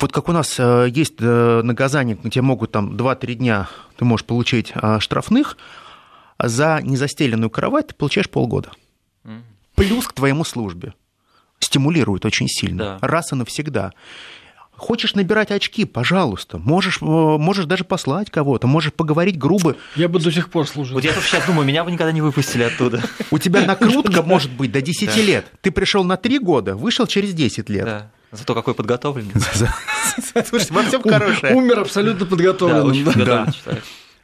[0.00, 4.24] вот как у нас э, есть э, наказания, где могут там 2-3 дня ты можешь
[4.24, 5.58] получить а, штрафных,
[6.38, 8.70] за незастеленную кровать ты получаешь полгода.
[9.74, 10.94] Плюс к твоему службе.
[11.60, 12.98] Стимулирует очень сильно.
[13.00, 13.06] Да.
[13.06, 13.92] Раз и навсегда.
[14.78, 16.56] Хочешь набирать очки, пожалуйста.
[16.56, 19.74] Можешь, э, можешь даже послать кого-то, можешь поговорить грубо.
[19.96, 20.94] Я бы до сих пор служил.
[20.94, 23.02] Вот я только сейчас думаю, меня бы никогда не выпустили оттуда.
[23.32, 25.46] У тебя накрутка может быть до 10 лет.
[25.62, 27.84] Ты пришел на 3 года, вышел через 10 лет.
[27.84, 28.10] Да.
[28.30, 29.32] Зато какой подготовленный.
[30.48, 31.56] Слушайте, во всем хорошее.
[31.56, 33.02] Умер абсолютно подготовленный.
[33.24, 33.48] Да,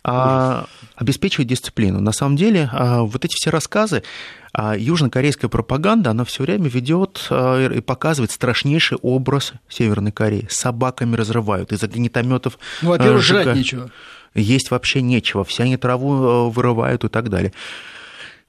[0.05, 2.01] а, обеспечивать дисциплину.
[2.01, 4.03] На самом деле, а, вот эти все рассказы,
[4.53, 10.47] а южнокорейская пропаганда, она все время ведет а, и показывает страшнейший образ Северной Кореи.
[10.51, 12.59] Собаками разрывают, из огнетометов.
[12.83, 13.91] Ну, во-первых, жрать нечего.
[14.35, 17.53] Есть вообще нечего, все они траву вырывают и так далее.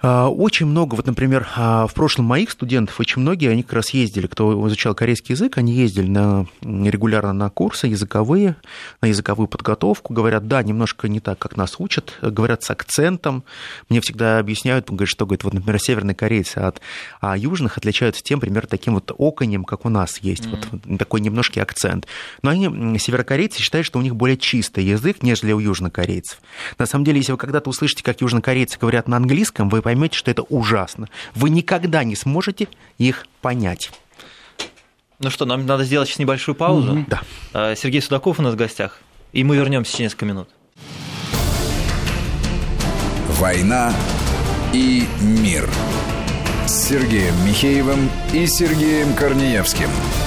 [0.08, 3.90] А, очень много, вот, например, а, в прошлом моих студентов, очень многие, они как раз
[3.90, 8.56] ездили, кто изучал корейский язык, они ездили на, регулярно на курсы языковые,
[9.02, 13.44] на языковую подготовку, говорят, да, немножко не так, как нас учат, говорят с акцентом.
[13.90, 16.82] Мне всегда объясняют, говорят, что, говорят, вот, например, северные корейцы от
[17.20, 20.82] а южных отличаются тем, примерно, таким вот оконем, как у нас есть, mm-hmm.
[20.88, 22.06] вот такой немножко акцент.
[22.44, 26.38] Но они, северокорейцы, считают, что у них более чистый язык, нежели у южнокорейцев.
[26.78, 30.32] На самом деле, если вы когда-то услышите, как южнокорейцы говорят на английском, вы поймете, что
[30.32, 31.08] это ужасно.
[31.34, 33.92] Вы никогда не сможете их понять.
[35.20, 36.94] Ну что, нам надо сделать сейчас небольшую паузу.
[36.94, 37.06] Mm-hmm.
[37.08, 37.22] Да.
[37.54, 39.00] А, Сергей Судаков у нас в гостях,
[39.32, 40.50] и мы вернемся через несколько минут.
[43.30, 43.94] «Война
[44.74, 45.70] и мир»
[46.66, 49.90] с Сергеем Михеевым и Сергеем Корнеевским–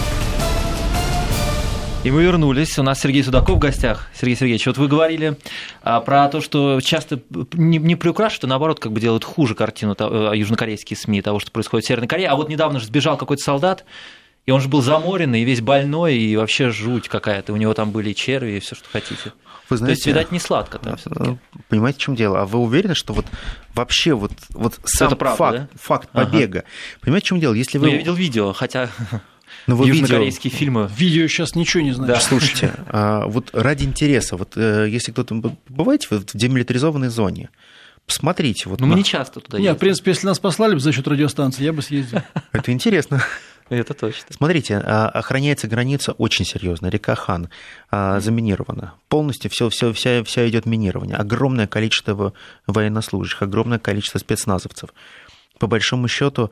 [2.08, 2.78] и мы вернулись.
[2.78, 4.08] У нас Сергей Судаков в гостях.
[4.14, 5.36] Сергей Сергеевич, вот вы говорили
[5.82, 7.20] а, про то, что часто
[7.52, 11.50] не, не приукрашивают, а наоборот, как бы делают хуже картину э, южнокорейские СМИ того, что
[11.50, 12.28] происходит в Северной Корее.
[12.28, 13.84] А вот недавно же сбежал какой-то солдат,
[14.46, 17.52] и он же был заморенный, и весь больной, и вообще жуть какая-то.
[17.52, 19.34] У него там были черви и все, что хотите.
[19.68, 21.36] Вы знаете, То есть, видать, не сладко там все таки
[21.68, 22.40] Понимаете, в чем дело?
[22.40, 23.26] А вы уверены, что вот
[23.74, 25.68] вообще вот, вот сам правда, факт, да?
[25.78, 26.68] факт побега, ага.
[27.02, 27.52] понимаете, в чем дело?
[27.52, 27.88] Если ну, вы...
[27.88, 28.88] Ну, я видел видео, хотя
[29.66, 30.58] но ну, вы Южнокорейские видео...
[30.58, 30.90] фильмы.
[30.96, 32.14] Видео сейчас ничего не знаю.
[32.14, 32.20] Да.
[32.20, 37.50] Слушайте, а, вот ради интереса, вот э, если кто-то бываете в демилитаризованной зоне,
[38.06, 38.68] посмотрите.
[38.68, 38.92] Вот ну, на...
[38.92, 41.72] мы не часто туда Нет, в принципе, если нас послали бы за счет радиостанции, я
[41.72, 42.22] бы съездил.
[42.52, 43.22] Это интересно.
[43.68, 44.26] Это точно.
[44.30, 46.86] Смотрите, а, охраняется граница очень серьезно.
[46.86, 47.50] Река Хан
[47.90, 48.94] а, заминирована.
[49.08, 51.16] Полностью все, все, вся, вся идет минирование.
[51.16, 52.32] Огромное количество
[52.66, 54.94] военнослужащих, огромное количество спецназовцев.
[55.58, 56.50] По большому счету,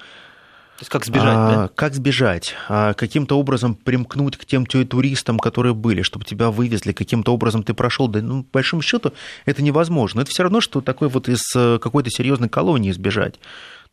[0.76, 1.70] то есть как сбежать, а, да?
[1.74, 2.54] Как сбежать?
[2.68, 7.72] А, каким-то образом примкнуть к тем туристам, которые были, чтобы тебя вывезли, каким-то образом ты
[7.72, 8.08] прошел.
[8.08, 9.14] Да, ну, по большому счету,
[9.46, 10.20] это невозможно.
[10.20, 13.36] Это все равно, что такой вот из э, какой-то серьезной колонии сбежать.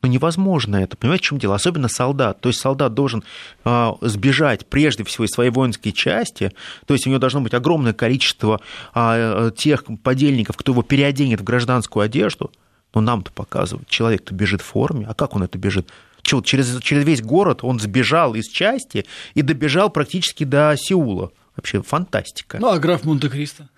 [0.02, 0.98] Ну, невозможно это.
[0.98, 1.56] Понимаете, в чем дело?
[1.56, 2.42] Особенно солдат.
[2.42, 3.24] То есть солдат должен
[3.64, 6.52] э, сбежать прежде всего из своей воинской части.
[6.86, 8.60] То есть у него должно быть огромное количество
[8.94, 12.52] э, тех подельников, кто его переоденет в гражданскую одежду.
[12.94, 13.88] Но нам-то показывают.
[13.88, 15.06] Человек-то бежит в форме.
[15.08, 15.88] А как он это бежит?
[16.26, 21.32] Что, через, через весь город он сбежал из части и добежал практически до Сеула.
[21.56, 22.58] Вообще фантастика.
[22.60, 23.70] Ну, а граф Монте-Кристо?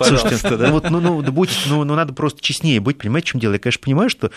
[0.00, 3.30] Слушайте, ну, вот, ну, ну, да будь, ну, ну, надо просто честнее быть, понимаете, в
[3.30, 3.52] чем дело?
[3.52, 4.32] Я, конечно, понимаю, что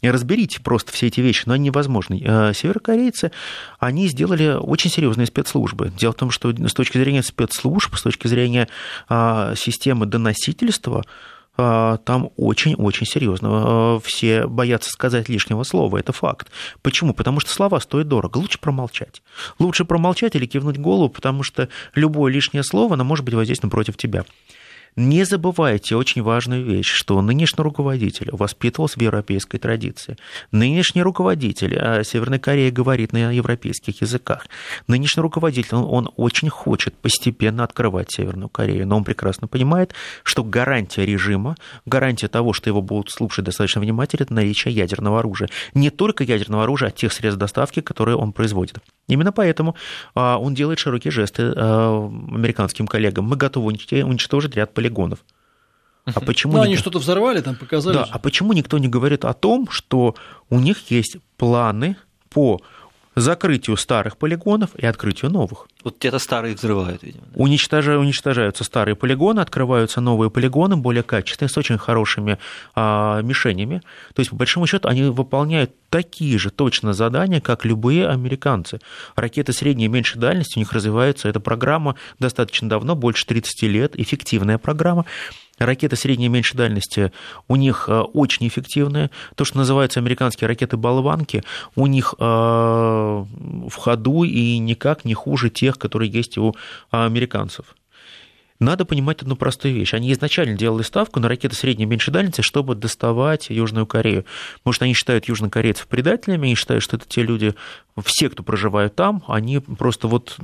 [0.00, 2.24] разберите просто все эти вещи, но они невозможны.
[2.26, 3.30] А северокорейцы,
[3.78, 5.92] они сделали очень серьезные спецслужбы.
[5.98, 8.68] Дело в том, что с точки зрения спецслужб, с точки зрения
[9.10, 11.04] а, системы доносительства,
[11.58, 13.48] там очень-очень серьезно.
[13.50, 16.48] А, все боятся сказать лишнего слова, это факт.
[16.82, 17.12] Почему?
[17.14, 18.38] Потому что слова стоят дорого.
[18.38, 19.22] Лучше промолчать.
[19.58, 23.96] Лучше промолчать или кивнуть голову, потому что любое лишнее слово, оно может быть воздействием против
[23.96, 24.24] тебя.
[24.98, 30.16] Не забывайте очень важную вещь, что нынешний руководитель воспитывался в европейской традиции.
[30.50, 34.48] Нынешний руководитель а Северной Кореи говорит на европейских языках.
[34.88, 40.42] Нынешний руководитель, он, он очень хочет постепенно открывать Северную Корею, но он прекрасно понимает, что
[40.42, 41.54] гарантия режима,
[41.86, 45.48] гарантия того, что его будут слушать достаточно внимательно, это наличие ядерного оружия.
[45.74, 48.78] Не только ядерного оружия, а тех средств доставки, которые он производит.
[49.06, 49.74] Именно поэтому
[50.14, 53.26] а, он делает широкие жесты а, американским коллегам.
[53.26, 55.24] Мы готовы уничтожить ряд полигонов полигонов.
[56.04, 56.66] А почему ну, никто...
[56.66, 57.94] они что-то взорвали, там показали.
[57.96, 60.14] Да, а почему никто не говорит о том, что
[60.48, 61.96] у них есть планы
[62.30, 62.60] по
[63.14, 65.66] закрытию старых полигонов и открытию новых.
[65.84, 67.24] Вот это старые взрывают, видимо.
[67.26, 67.42] Да?
[67.42, 67.98] Уничтожа...
[67.98, 72.38] Уничтожаются старые полигоны, открываются новые полигоны, более качественные, с очень хорошими
[72.74, 73.82] а, мишенями.
[74.14, 78.80] То есть, по большому счету, они выполняют такие же точно задания, как любые американцы.
[79.14, 81.28] Ракеты средней и меньшей дальности у них развиваются.
[81.28, 85.04] Эта программа достаточно давно, больше 30 лет, эффективная программа.
[85.58, 87.12] Ракеты средней и меньшей дальности
[87.48, 89.10] у них э, очень эффективные.
[89.34, 91.42] То, что называются американские ракеты-болванки,
[91.74, 96.54] у них э, в ходу и никак не хуже тех, которые есть у
[96.90, 97.74] американцев.
[98.60, 99.94] Надо понимать одну простую вещь.
[99.94, 104.24] Они изначально делали ставку на ракеты средней и меньшей дальности, чтобы доставать Южную Корею.
[104.58, 107.54] Потому что они считают южнокорейцев предателями, они считают, что это те люди,
[108.04, 110.36] все, кто проживают там, они просто вот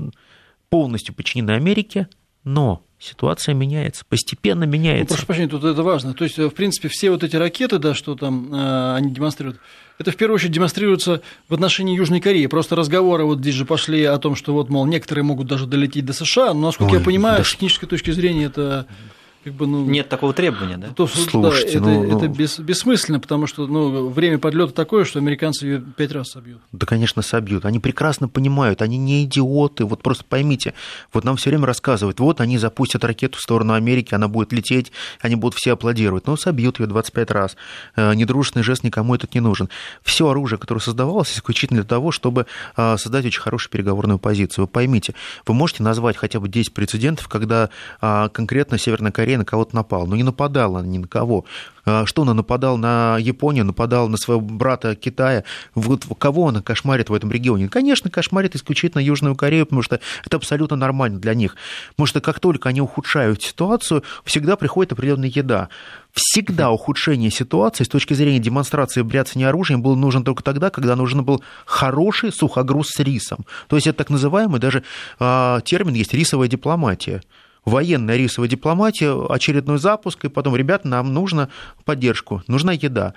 [0.68, 2.06] полностью подчинены Америке,
[2.44, 5.12] но ситуация меняется, постепенно меняется.
[5.12, 6.14] Ну, прошу прощения, тут это важно.
[6.14, 9.60] То есть, в принципе, все вот эти ракеты, да, что там э, они демонстрируют,
[9.98, 12.46] это в первую очередь демонстрируется в отношении Южной Кореи.
[12.46, 16.06] Просто разговоры вот здесь же пошли о том, что вот, мол, некоторые могут даже долететь
[16.06, 17.44] до США, но, насколько Ой, я понимаю, да.
[17.44, 18.86] с технической точки зрения это
[19.44, 20.88] как бы, ну, Нет такого требования, да?
[20.88, 22.18] То, Слушайте, да, ну, это, ну...
[22.18, 26.62] это бес, бессмысленно, потому что ну, время подлета такое, что американцы ее пять раз собьют.
[26.72, 27.66] Да, конечно, собьют.
[27.66, 29.84] Они прекрасно понимают, они не идиоты.
[29.84, 30.72] Вот просто поймите,
[31.12, 34.92] вот нам все время рассказывают, вот они запустят ракету в сторону Америки, она будет лететь,
[35.20, 36.26] они будут все аплодировать.
[36.26, 37.56] Ну, собьют ее 25 раз.
[37.96, 39.68] Э, недружественный жест никому этот не нужен.
[40.02, 42.46] Все оружие, которое создавалось, исключительно для того, чтобы
[42.78, 44.64] э, создать очень хорошую переговорную позицию.
[44.64, 45.14] Вы поймите,
[45.46, 47.68] вы можете назвать хотя бы 10 прецедентов, когда
[48.00, 51.44] э, конкретно Северная Корея Корея на кого-то напала, но не нападала ни на кого.
[51.86, 55.44] А, что она нападала на Японию, нападала на своего брата Китая.
[55.74, 57.68] Вот кого она кошмарит в этом регионе?
[57.68, 61.56] Конечно, кошмарит исключительно Южную Корею, потому что это абсолютно нормально для них.
[61.90, 65.68] Потому что как только они ухудшают ситуацию, всегда приходит определенная еда.
[66.12, 71.24] Всегда ухудшение ситуации с точки зрения демонстрации бряцания оружием было нужно только тогда, когда нужен
[71.24, 73.44] был хороший сухогруз с рисом.
[73.68, 74.84] То есть это так называемый даже
[75.18, 77.20] э, термин есть рисовая дипломатия
[77.64, 81.48] военная рисовая дипломатия, очередной запуск, и потом, ребят, нам нужна
[81.84, 83.14] поддержку, нужна еда.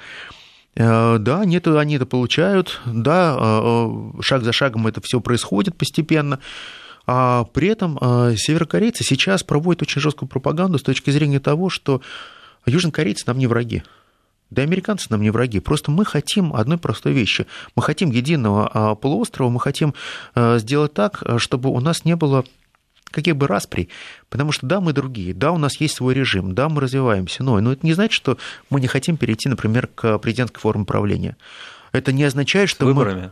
[0.77, 3.87] Э, да, это, они это получают, да, э,
[4.19, 6.39] э, шаг за шагом это все происходит постепенно.
[7.09, 7.97] А при этом
[8.35, 12.01] северокорейцы сейчас проводят очень жесткую пропаганду с точки зрения того, что
[12.65, 13.83] южнокорейцы нам не враги.
[14.49, 15.61] Да американцы нам не враги.
[15.61, 17.45] Просто мы хотим одной простой вещи.
[17.77, 19.93] Мы хотим единого полуострова, мы хотим
[20.35, 22.43] сделать так, чтобы у нас не было
[23.11, 23.89] каких бы расприй,
[24.29, 27.59] потому что да, мы другие, да, у нас есть свой режим, да, мы развиваемся, но,
[27.59, 28.37] но это не значит, что
[28.69, 31.37] мы не хотим перейти, например, к президентской форме правления.
[31.91, 33.21] Это не означает, что С выборами.
[33.21, 33.31] мы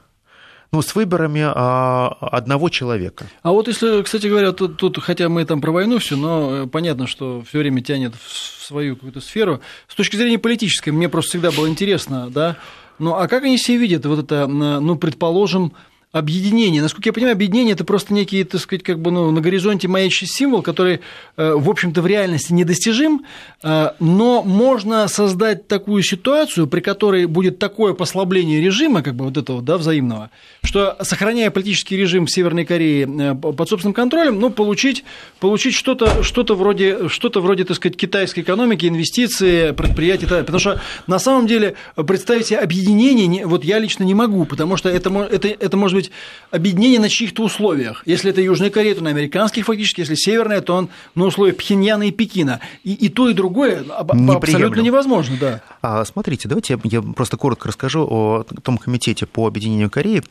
[0.71, 3.27] ну, с выборами а, одного человека.
[3.43, 6.67] А вот если, кстати говоря, тут, тут хотя мы там про войну все, но э,
[6.67, 9.61] понятно, что все время тянет в свою какую-то сферу.
[9.87, 12.57] С точки зрения политической, мне просто всегда было интересно, да,
[12.99, 15.73] ну а как они себе видят вот это, ну, предположим,
[16.11, 16.81] объединение.
[16.81, 20.27] Насколько я понимаю, объединение это просто некий, так сказать, как бы ну, на горизонте маячий
[20.27, 21.01] символ, который,
[21.35, 23.25] э, в общем-то, в реальности недостижим,
[23.63, 29.35] э, но можно создать такую ситуацию, при которой будет такое послабление режима, как бы вот
[29.35, 30.29] этого, да, взаимного,
[30.63, 35.03] что, сохраняя политический режим в Северной Корее э, под собственным контролем, ну, получить,
[35.39, 41.19] получить что-то что вроде, что вроде, так сказать, китайской экономики, инвестиции, предприятий, потому что на
[41.19, 45.75] самом деле представить себе объединение, вот я лично не могу, потому что это, это, это
[45.75, 46.11] может быть быть
[46.51, 48.03] объединение на чьих-то условиях.
[48.05, 52.03] Если это Южная Корея, то на американских фактически, если Северная, то он на условиях Пхеньяна
[52.03, 52.61] и Пекина.
[52.83, 55.37] И, и то, и другое абсолютно невозможно.
[55.39, 55.61] Да.
[55.81, 60.23] А, смотрите, давайте я просто коротко расскажу о том комитете по объединению Кореи.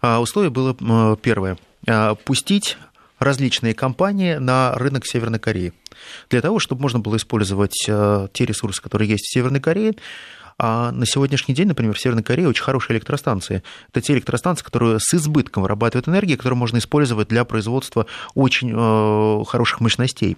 [0.00, 2.76] А, условие было первое а,– пустить
[3.18, 5.72] различные компании на рынок Северной Кореи.
[6.30, 9.94] Для того, чтобы можно было использовать те ресурсы, которые есть в Северной Корее,
[10.58, 13.62] а на сегодняшний день, например, в Северной Корее очень хорошие электростанции.
[13.90, 19.44] Это те электростанции, которые с избытком вырабатывают энергию, которую можно использовать для производства очень э,
[19.44, 20.36] хороших мощностей.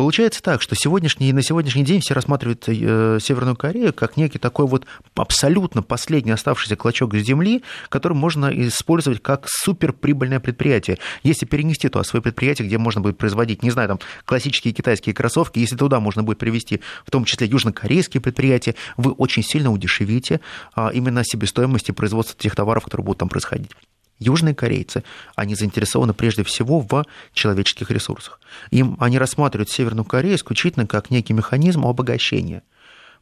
[0.00, 4.66] Получается так, что сегодняшний, на сегодняшний день все рассматривают э, Северную Корею как некий такой
[4.66, 10.96] вот абсолютно последний оставшийся клочок земли, который можно использовать как суперприбыльное предприятие.
[11.22, 15.58] Если перенести туда свое предприятие, где можно будет производить, не знаю, там классические китайские кроссовки,
[15.58, 20.40] если туда можно будет привести в том числе южнокорейские предприятия, вы очень сильно удешевите
[20.74, 23.72] а, именно себестоимости производства тех товаров, которые будут там происходить.
[24.20, 25.02] Южные корейцы,
[25.34, 28.38] они заинтересованы прежде всего в человеческих ресурсах.
[28.70, 32.62] Им, они рассматривают Северную Корею исключительно как некий механизм обогащения.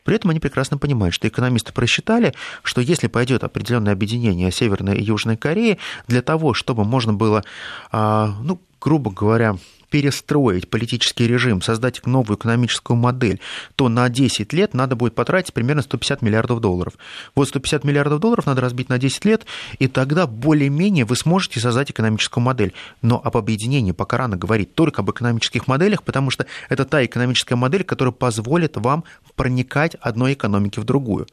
[0.04, 5.04] При этом они прекрасно понимают, что экономисты просчитали, что если пойдет определенное объединение Северной и
[5.04, 7.44] Южной Кореи, для того, чтобы можно было,
[7.92, 9.56] а, ну, грубо говоря,
[9.90, 13.40] перестроить политический режим, создать новую экономическую модель,
[13.76, 16.94] то на 10 лет надо будет потратить примерно 150 миллиардов долларов.
[17.34, 19.46] Вот 150 миллиардов долларов надо разбить на 10 лет,
[19.78, 22.74] и тогда более-менее вы сможете создать экономическую модель.
[23.02, 27.56] Но об объединении пока рано говорить, только об экономических моделях, потому что это та экономическая
[27.56, 29.04] модель, которая позволит вам
[29.36, 31.26] проникать одной экономики в другую.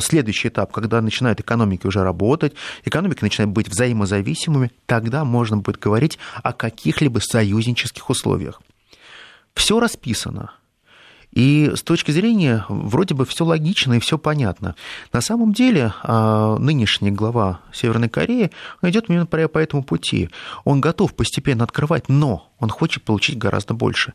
[0.00, 2.52] Следующий этап, когда начинают экономики уже работать,
[2.84, 8.60] экономика начинает быть взаимозависимыми, тогда можно будет говорить о каких-либо каких-либо союзнических условиях.
[9.54, 10.52] Все расписано.
[11.30, 14.74] И с точки зрения вроде бы все логично и все понятно.
[15.12, 18.50] На самом деле а, нынешний глава Северной Кореи
[18.82, 20.30] идет именно по этому пути.
[20.64, 24.14] Он готов постепенно открывать, но он хочет получить гораздо больше.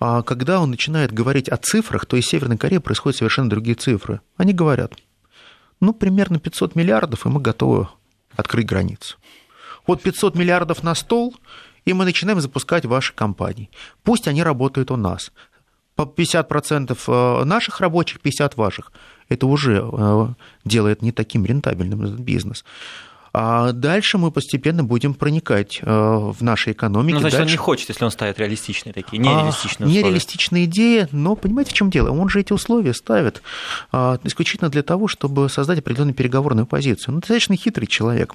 [0.00, 4.20] А когда он начинает говорить о цифрах, то из Северной Кореи происходят совершенно другие цифры.
[4.36, 4.92] Они говорят,
[5.80, 7.88] ну, примерно 500 миллиардов, и мы готовы
[8.36, 9.16] открыть границу.
[9.86, 11.34] Вот 500 миллиардов на стол,
[11.84, 13.70] и мы начинаем запускать ваши компании.
[14.02, 15.32] Пусть они работают у нас.
[15.94, 18.92] По 50% э, наших рабочих, 50% ваших.
[19.28, 20.26] Это уже э,
[20.64, 22.64] делает не таким рентабельным этот бизнес.
[23.36, 27.14] А дальше мы постепенно будем проникать э, в наши экономики.
[27.14, 27.46] Ну, значит, дальше...
[27.46, 30.02] он не хочет, если он ставит реалистичные такие, нереалистичные а, условия.
[30.02, 32.10] Нереалистичные идеи, но понимаете, в чем дело?
[32.10, 33.42] Он же эти условия ставит
[33.90, 37.14] а, исключительно для того, чтобы создать определенную переговорную позицию.
[37.14, 38.34] Он достаточно хитрый человек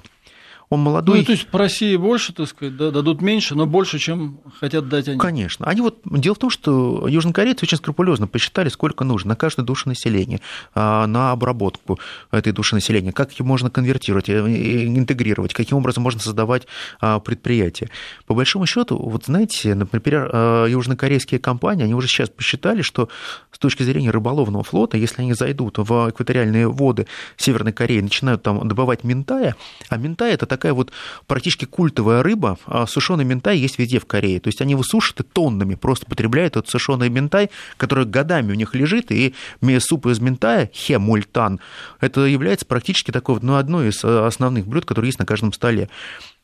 [0.70, 1.20] он молодой.
[1.20, 4.88] Ну, то есть по России больше, так сказать, да, дадут меньше, но больше, чем хотят
[4.88, 5.18] дать они.
[5.18, 5.66] Конечно.
[5.66, 6.00] Они вот...
[6.06, 10.42] Дело в том, что южнокорейцы очень скрупулезно посчитали, сколько нужно на каждую душу населения,
[10.76, 12.00] а, на обработку
[12.32, 14.40] этой души населения, как ее можно конвертировать, э,
[14.86, 16.68] интегрировать, каким образом можно создавать
[17.02, 17.90] а, предприятия.
[18.28, 23.10] По большому счету, вот знаете, например, а, южнокорейские компании, они уже сейчас посчитали, что
[23.52, 28.68] с точки зрения рыболовного флота, если они зайдут в экваториальные воды Северной Кореи, начинают там
[28.68, 29.56] добывать ментая,
[29.90, 30.92] а ментая это так такая вот
[31.26, 32.58] практически культовая рыба.
[32.66, 34.42] А сушеный ментай есть везде в Корее.
[34.42, 38.76] То есть они высушат и тоннами просто потребляют этот сушеный ментай, который годами у них
[38.76, 39.34] лежит, и
[39.80, 41.60] суп из ментая, хемультан,
[42.02, 45.90] это является практически такой, ну, одной из э, основных блюд, которые есть на каждом столе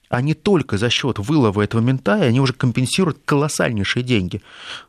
[0.09, 4.41] они только за счет вылова этого ментая, они уже компенсируют колоссальнейшие деньги.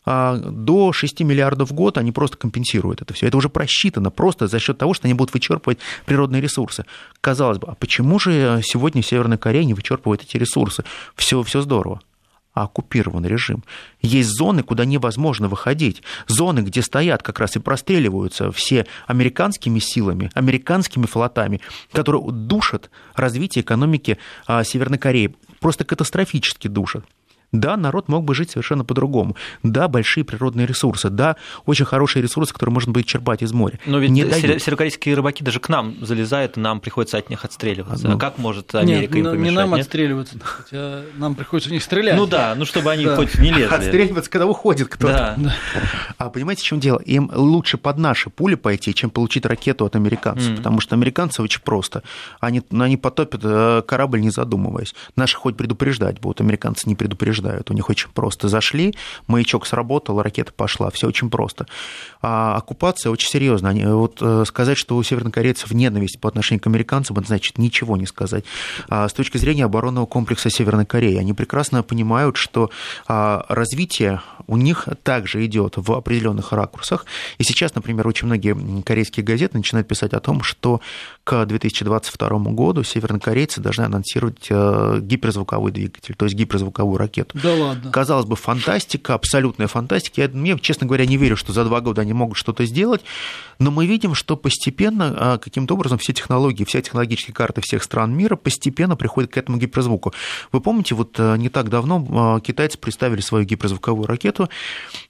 [0.04, 3.26] А до 6 миллиардов в год они просто компенсируют это все.
[3.26, 6.84] Это уже просчитано просто за счет того, что они будут вычерпывать природные ресурсы.
[7.20, 10.84] Казалось бы, а почему же сегодня Северная Корея не вычерпывает эти ресурсы?
[11.16, 12.00] Все, все здорово
[12.64, 13.64] оккупированный режим.
[14.00, 16.02] Есть зоны, куда невозможно выходить.
[16.26, 21.60] Зоны, где стоят как раз и простреливаются все американскими силами, американскими флотами,
[21.92, 25.34] которые душат развитие экономики а, Северной Кореи.
[25.60, 27.04] Просто катастрофически душат.
[27.52, 29.36] Да, народ мог бы жить совершенно по-другому.
[29.62, 31.10] Да, большие природные ресурсы.
[31.10, 33.78] Да, очень хорошие ресурсы, которые можно будет черпать из моря.
[33.86, 38.08] Но ведь не северокорейские рыбаки даже к нам залезают, и нам приходится от них отстреливаться.
[38.08, 39.44] Ну, а как может Америка нет, им помешать?
[39.44, 39.80] Не нам нет?
[39.80, 42.16] отстреливаться, хотя нам приходится в них стрелять.
[42.16, 43.16] Ну да, ну чтобы они да.
[43.16, 43.74] хоть не лезли.
[43.74, 45.34] Отстреливаться, когда уходит кто-то.
[45.38, 45.56] Да.
[46.18, 46.98] А понимаете, в чем дело?
[46.98, 50.52] Им лучше под наши пули пойти, чем получить ракету от американцев.
[50.52, 50.56] Mm.
[50.56, 52.02] Потому что американцы очень просто.
[52.40, 54.94] Они, они потопят э, корабль, не задумываясь.
[55.14, 57.35] Наши хоть предупреждать будут, американцы не предупреждают.
[57.44, 58.48] У них очень просто.
[58.48, 58.94] Зашли,
[59.26, 60.90] маячок сработал, ракета пошла.
[60.90, 61.66] Все очень просто.
[62.22, 63.70] А оккупация очень серьезная.
[63.70, 67.96] Они, вот э, сказать, что у севернокорейцев ненависть по отношению к американцам, это значит ничего
[67.96, 68.44] не сказать.
[68.88, 72.70] А с точки зрения оборонного комплекса Северной Кореи, они прекрасно понимают, что
[73.06, 77.06] а, развитие у них также идет в определенных ракурсах.
[77.38, 80.80] И сейчас, например, очень многие корейские газеты начинают писать о том, что
[81.24, 87.25] к 2022 году севернокорейцы должны анонсировать э, гиперзвуковой двигатель, то есть гиперзвуковую ракету.
[87.34, 87.90] Да ладно.
[87.90, 90.22] Казалось бы, фантастика, абсолютная фантастика.
[90.22, 93.02] Я, мне, честно говоря, не верю, что за два года они могут что-то сделать,
[93.58, 98.14] но мы видим, что постепенно, а, каким-то образом, все технологии, вся технологические карты всех стран
[98.14, 100.12] мира постепенно приходят к этому гиперзвуку.
[100.52, 104.48] Вы помните, вот э, не так давно э, китайцы представили свою гиперзвуковую ракету.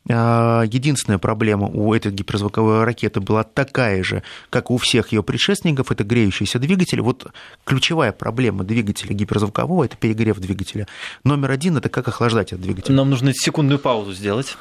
[0.08, 6.04] Единственная проблема у этой гиперзвуковой ракеты была такая же, как у всех ее предшественников, это
[6.04, 7.00] греющийся двигатель.
[7.00, 7.26] Вот
[7.64, 10.86] ключевая проблема двигателя гиперзвукового– это перегрев двигателя.
[11.24, 12.94] Номер один– это как охлаждать этот двигатель.
[12.94, 14.56] Нам нужно секундную паузу сделать.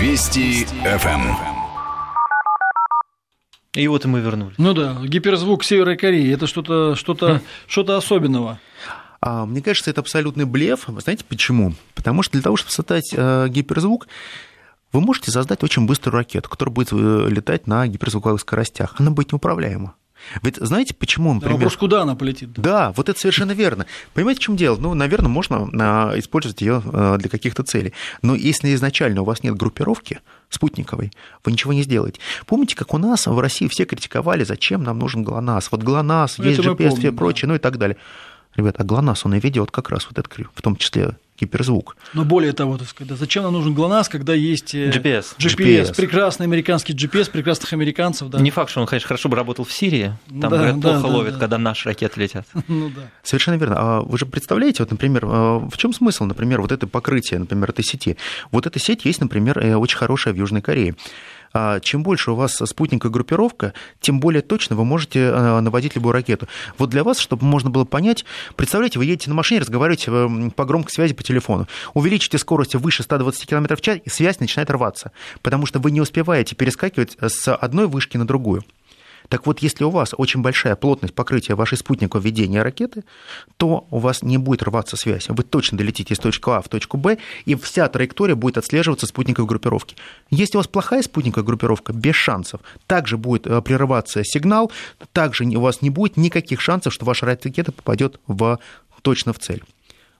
[0.00, 1.52] Вести ФМ.
[3.74, 4.54] И вот и мы вернулись.
[4.58, 7.40] Ну да, гиперзвук Северной Кореи это что-то что хм.
[7.66, 8.60] что особенного.
[9.20, 10.88] А, мне кажется, это абсолютный блеф.
[10.88, 11.74] Вы знаете почему?
[11.94, 14.08] Потому что для того, чтобы создать э, гиперзвук,
[14.92, 18.96] вы можете создать очень быструю ракету, которая будет э, летать на гиперзвуковых скоростях.
[18.98, 19.94] Она будет неуправляема.
[20.42, 21.54] Ведь знаете, почему, например...
[21.54, 22.52] Да, вопрос, куда она полетит?
[22.54, 23.86] Да, вот это совершенно верно.
[24.14, 24.76] Понимаете, в чем дело?
[24.76, 27.92] Ну, наверное, можно а, использовать ее а, для каких-то целей.
[28.22, 31.12] Но если изначально у вас нет группировки спутниковой,
[31.44, 32.20] вы ничего не сделаете.
[32.46, 35.68] Помните, как у нас в России все критиковали, зачем нам нужен ГЛОНАСС?
[35.70, 37.52] Вот ГЛОНАСС, есть GPS, помним, все прочее, да.
[37.52, 37.96] ну и так далее.
[38.56, 41.96] Ребята, а ГЛОНАСС, он и ведет как раз вот этот, в том числе гиперзвук.
[42.14, 45.34] Но более того, так сказать, зачем нам нужен ГЛОНАСС, когда есть GPS.
[45.38, 45.94] Э, GPS, GPS.
[45.96, 48.28] прекрасный американский GPS, прекрасных американцев.
[48.28, 48.38] Да.
[48.38, 51.08] Не факт, что он, конечно, хорошо бы работал в Сирии, там, да, говорят, плохо да,
[51.08, 51.40] ловит, да.
[51.40, 52.46] когда наши ракеты летят.
[52.68, 53.10] ну, да.
[53.22, 53.76] Совершенно верно.
[53.78, 57.70] А вы же представляете, вот, например, а, в чем смысл, например, вот это покрытие, например,
[57.70, 58.16] этой сети?
[58.50, 60.94] Вот эта сеть есть, например, э, очень хорошая в Южной Корее.
[61.52, 66.12] А чем больше у вас спутниковая группировка, тем более точно вы можете э, наводить любую
[66.12, 66.48] ракету.
[66.78, 68.24] Вот для вас, чтобы можно было понять,
[68.56, 73.02] представляете, вы едете на машине, разговариваете э, по громкой связи по телефону, увеличите скорость выше
[73.02, 77.54] 120 км в час, и связь начинает рваться, потому что вы не успеваете перескакивать с
[77.54, 78.64] одной вышки на другую.
[79.32, 83.02] Так вот, если у вас очень большая плотность покрытия вашей спутникового ведения ракеты,
[83.56, 85.30] то у вас не будет рваться связь.
[85.30, 87.16] Вы точно долетите из точки А в точку Б,
[87.46, 89.96] и вся траектория будет отслеживаться спутниковой группировки.
[90.28, 94.70] Если у вас плохая спутниковая группировка, без шансов, также будет э, прерываться сигнал,
[95.14, 98.58] также у вас не будет никаких шансов, что ваша ракета попадет в,
[99.00, 99.62] точно в цель.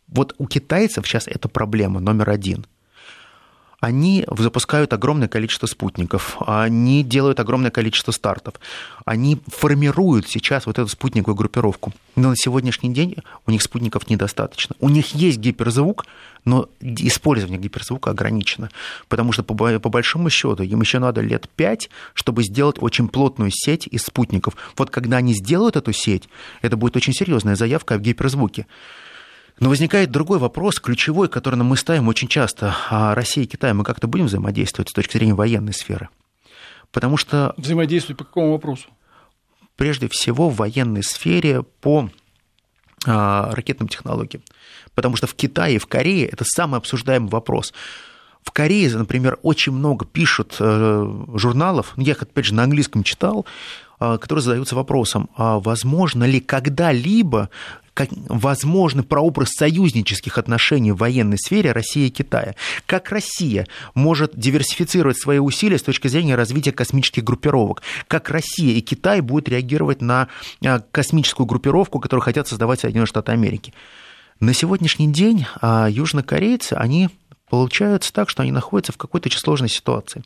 [0.09, 2.65] Вот у китайцев сейчас это проблема номер один–
[3.83, 8.55] они запускают огромное количество спутников, они делают огромное количество стартов,
[9.05, 11.93] они формируют сейчас вот эту спутниковую группировку.
[12.15, 14.77] Но на сегодняшний день у них спутников недостаточно.
[14.79, 16.07] У них есть гиперзвук,
[16.45, 18.71] но использование гиперзвука ограничено,
[19.09, 23.51] потому что по, по большому счету им еще надо лет пять, чтобы сделать очень плотную
[23.53, 24.55] сеть из спутников.
[24.77, 26.29] Вот когда они сделают эту сеть,
[26.61, 28.69] это будет очень серьезная заявка в гиперзвуке.
[29.63, 32.75] Но возникает другой вопрос, ключевой, который мы ставим очень часто.
[32.91, 36.09] А Россия и Китай, мы как-то будем взаимодействовать с точки зрения военной сферы?
[36.91, 37.55] Потому что...
[37.57, 38.89] Взаимодействовать по какому вопросу?
[39.77, 42.11] Прежде всего в военной сфере по
[43.07, 44.43] а, ракетным технологиям.
[44.97, 47.73] Потому что в Китае и в Корее это самый обсуждаемый вопрос.
[48.43, 53.47] В Корее, например, очень много пишут э, журналов, я их, опять же, на английском читал,
[54.01, 57.51] а, которые задаются вопросом, а возможно ли когда-либо
[57.95, 62.55] как возможный прообраз союзнических отношений в военной сфере России и Китая.
[62.87, 67.83] Как Россия может диверсифицировать свои усилия с точки зрения развития космических группировок.
[68.09, 70.29] Как Россия и Китай будут реагировать на
[70.65, 73.75] а, космическую группировку, которую хотят создавать Соединенные Штаты Америки.
[74.41, 77.11] На сегодняшний день а, южнокорейцы, они
[77.49, 80.25] получаются так, что они находятся в какой-то сложной ситуации.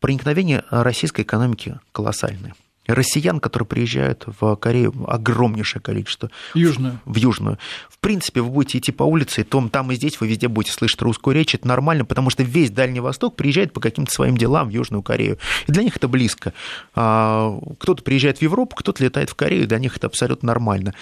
[0.00, 2.54] Проникновение российской экономики колоссальное.
[2.86, 6.30] Россиян, которые приезжают в Корею, огромнейшее количество.
[6.54, 7.00] Южную.
[7.04, 7.58] В Южную.
[7.88, 10.72] В принципе, вы будете идти по улице, и том, там и здесь вы везде будете
[10.72, 14.68] слышать русскую речь, это нормально, потому что весь Дальний Восток приезжает по каким-то своим делам
[14.68, 15.38] в Южную Корею.
[15.66, 16.52] И для них это близко.
[16.94, 20.94] А, кто-то приезжает в Европу, кто-то летает в Корею, для них это абсолютно нормально.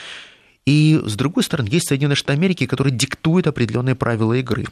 [0.66, 4.64] И, с другой стороны, есть Соединенные Штаты Америки, которые диктуют определенные правила игры.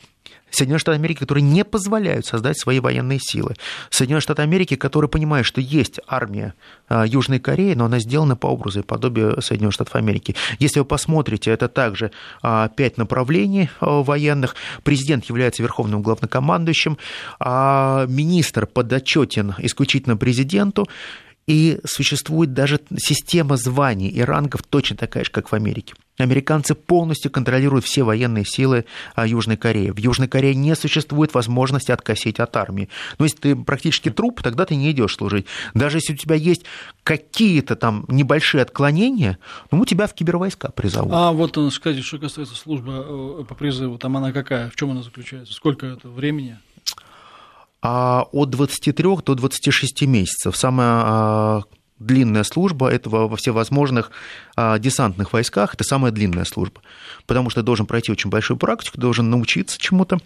[0.50, 3.54] Соединенные Штаты Америки, которые не позволяют создать свои военные силы.
[3.90, 6.54] Соединенные Штаты Америки, которые понимают, что есть армия
[6.88, 10.34] а, Южной Кореи, но она сделана по образу и подобию Соединенных Штатов Америки.
[10.58, 12.10] Если вы посмотрите, это также
[12.42, 14.54] а, пять направлений а, военных.
[14.84, 16.98] Президент является верховным главнокомандующим,
[17.40, 20.86] а министр подотчетен исключительно президенту.
[21.46, 25.94] И существует даже система званий и рангов точно такая же, как в Америке.
[26.18, 28.84] Американцы полностью контролируют все военные силы
[29.14, 29.90] а, Южной Кореи.
[29.90, 32.88] В Южной Корее не существует возможности откосить от армии.
[33.18, 35.46] Но если ты практически труп, тогда ты не идешь служить.
[35.74, 36.64] Даже если у тебя есть
[37.02, 39.38] какие-то там небольшие отклонения,
[39.70, 41.12] ну, тебя в кибервойска призовут.
[41.12, 44.70] А вот, скажите, что касается службы э, по призыву, там она какая?
[44.70, 45.54] В чем она заключается?
[45.54, 46.58] Сколько это времени?
[47.82, 50.56] А от 23 до 26 месяцев.
[50.56, 51.62] Самая а,
[51.98, 54.10] длинная служба этого во всевозможных
[54.56, 56.80] а, десантных войсках, это самая длинная служба,
[57.26, 60.18] потому что должен пройти очень большую практику, должен научиться чему-то.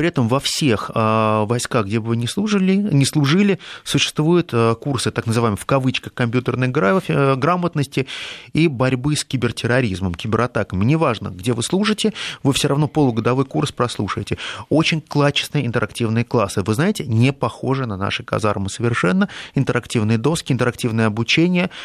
[0.00, 4.74] При этом во всех а, войсках, где бы вы не служили, не служили существуют а,
[4.74, 8.06] курсы, так называемые в кавычках, компьютерной э, грамотности
[8.54, 10.86] и борьбы с кибертерроризмом, кибератаками.
[10.86, 14.38] Неважно, где вы служите, вы все равно полугодовой курс прослушаете.
[14.70, 16.62] Очень качественные интерактивные классы.
[16.62, 19.28] Вы знаете, не похожи на наши казармы совершенно.
[19.54, 21.68] Интерактивные доски, интерактивное обучение–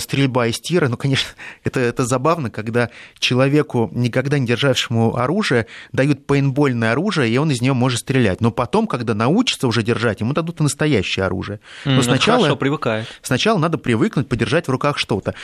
[0.00, 0.88] стрельба из тира.
[0.88, 1.30] Ну, конечно,
[1.64, 7.60] это, это забавно, когда человеку, никогда не державшему оружие, дают пейнтбольное оружие, и он из
[7.60, 8.40] нее может стрелять.
[8.40, 11.60] Но потом, когда научится уже держать, ему дадут и настоящее оружие.
[11.84, 13.06] Но mm, сначала, хорошо, привыкает.
[13.22, 15.34] Сначала надо привыкнуть, подержать в руках что-то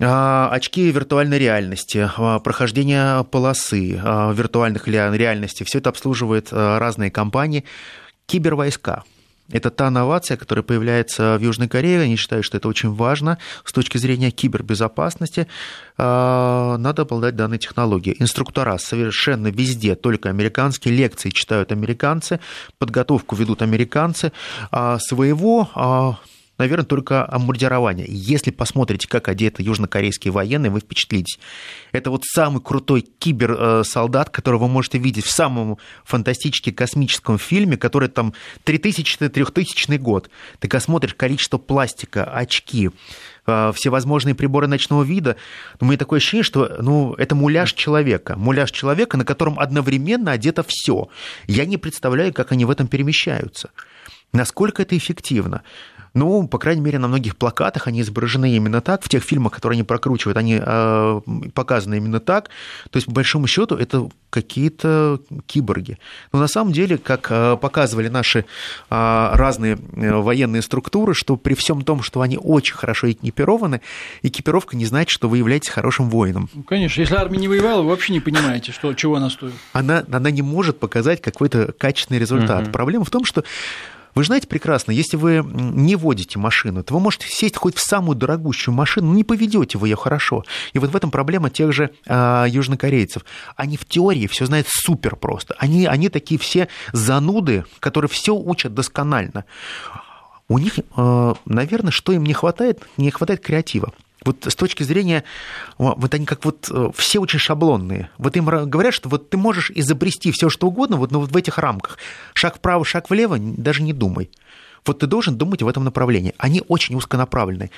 [0.00, 7.64] а, очки виртуальной реальности, а, прохождение полосы а, виртуальных реальностей, все это обслуживает разные компании,
[8.26, 9.04] кибервойска.
[9.52, 12.00] Это та новация, которая появляется в Южной Корее.
[12.00, 15.46] Они считают, что это очень важно с точки зрения кибербезопасности.
[15.98, 18.16] А, надо обладать данной технологией.
[18.18, 20.94] Инструктора совершенно везде, только американские.
[20.94, 22.40] Лекции читают американцы,
[22.78, 24.32] подготовку ведут американцы.
[24.70, 26.16] А своего а,
[26.62, 28.06] наверное, только обмундирование.
[28.08, 31.40] Если посмотрите, как одеты южнокорейские военные, вы впечатлитесь.
[31.90, 38.08] Это вот самый крутой киберсолдат, которого вы можете видеть в самом фантастически космическом фильме, который
[38.08, 38.32] там
[38.64, 40.30] 3000-3000 год.
[40.60, 42.90] Ты когда смотришь количество пластика, очки,
[43.46, 45.36] э, всевозможные приборы ночного вида,
[45.80, 48.36] у меня такое ощущение, что ну, это муляж человека.
[48.36, 51.08] Муляж человека, на котором одновременно одето все.
[51.48, 53.70] Я не представляю, как они в этом перемещаются.
[54.32, 55.62] Насколько это эффективно?
[56.14, 59.76] Ну, по крайней мере, на многих плакатах они изображены именно так, в тех фильмах, которые
[59.76, 61.20] они прокручивают, они э,
[61.54, 62.50] показаны именно так.
[62.90, 65.98] То есть, по большому счету, это какие-то киборги.
[66.32, 68.44] Но на самом деле, как э, показывали наши э,
[68.90, 73.80] разные военные структуры, что при всем том, что они очень хорошо экипированы,
[74.22, 76.48] экипировка не значит, что вы являетесь хорошим воином.
[76.54, 79.54] Ну, конечно, если армия не воевала, вы вообще не понимаете, что, чего она стоит.
[79.72, 82.64] Она, она не может показать какой-то качественный результат.
[82.64, 82.72] Угу.
[82.72, 83.44] Проблема в том, что
[84.14, 88.16] вы знаете прекрасно, если вы не водите машину, то вы можете сесть хоть в самую
[88.16, 90.44] дорогущую машину, но не поведете вы ее хорошо.
[90.72, 93.24] И вот в этом проблема тех же э, южнокорейцев.
[93.56, 95.54] Они в теории все знают супер просто.
[95.58, 99.44] Они, они такие все зануды, которые все учат досконально.
[100.48, 102.82] У них, э, наверное, что им не хватает?
[102.98, 103.92] Не хватает креатива.
[104.24, 105.24] Вот с точки зрения,
[105.78, 108.10] вот они как вот э, все очень шаблонные.
[108.18, 111.36] Вот им говорят, что вот ты можешь изобрести все что угодно вот, но вот в
[111.36, 111.98] этих рамках.
[112.34, 114.30] Шаг вправо, шаг влево, даже не думай.
[114.84, 116.34] Вот ты должен думать в этом направлении.
[116.38, 117.70] Они очень узконаправленные.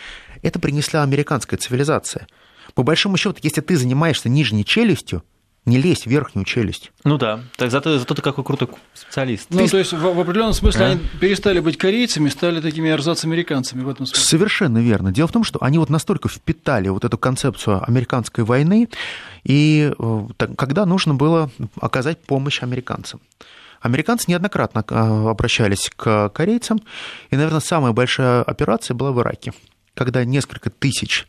[0.43, 2.27] Это принесла американская цивилизация.
[2.75, 5.23] По большому счету, если ты занимаешься нижней челюстью,
[5.67, 6.93] не лезь в верхнюю челюсть.
[7.05, 9.47] Ну да, так зато, зато ты какой крутой специалист.
[9.51, 9.71] Ну, ты...
[9.71, 10.89] то есть, в, в определенном смысле а?
[10.91, 14.25] они перестали быть корейцами, стали такими эрзац-американцами в этом смысле.
[14.25, 15.13] Совершенно верно.
[15.13, 18.89] Дело в том, что они вот настолько впитали вот эту концепцию американской войны,
[19.45, 21.51] и э, когда нужно было
[21.81, 23.21] оказать помощь американцам.
[23.81, 26.81] Американцы неоднократно э, обращались к корейцам,
[27.31, 29.53] и, наверное, самая большая операция была в Ираке,
[29.95, 31.27] когда несколько тысяч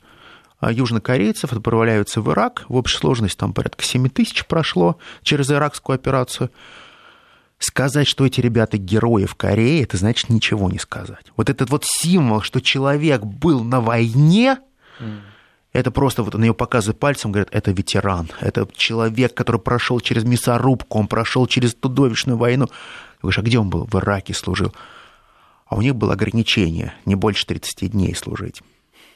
[0.71, 2.65] южнокорейцев отправляются в Ирак.
[2.69, 6.49] В общей сложности там порядка 7 тысяч прошло через иракскую операцию.
[7.57, 11.25] Сказать, что эти ребята герои в Корее, это значит ничего не сказать.
[11.37, 14.59] Вот этот вот символ, что человек был на войне,
[14.99, 15.19] mm.
[15.71, 20.25] это просто вот он ее показывает пальцем, говорит, это ветеран, это человек, который прошел через
[20.25, 22.67] мясорубку, он прошел через тудовищную войну.
[23.21, 23.85] Говоришь, а где он был?
[23.85, 24.73] В Ираке служил.
[25.65, 28.61] а у них было ограничение не больше 30 дней служить.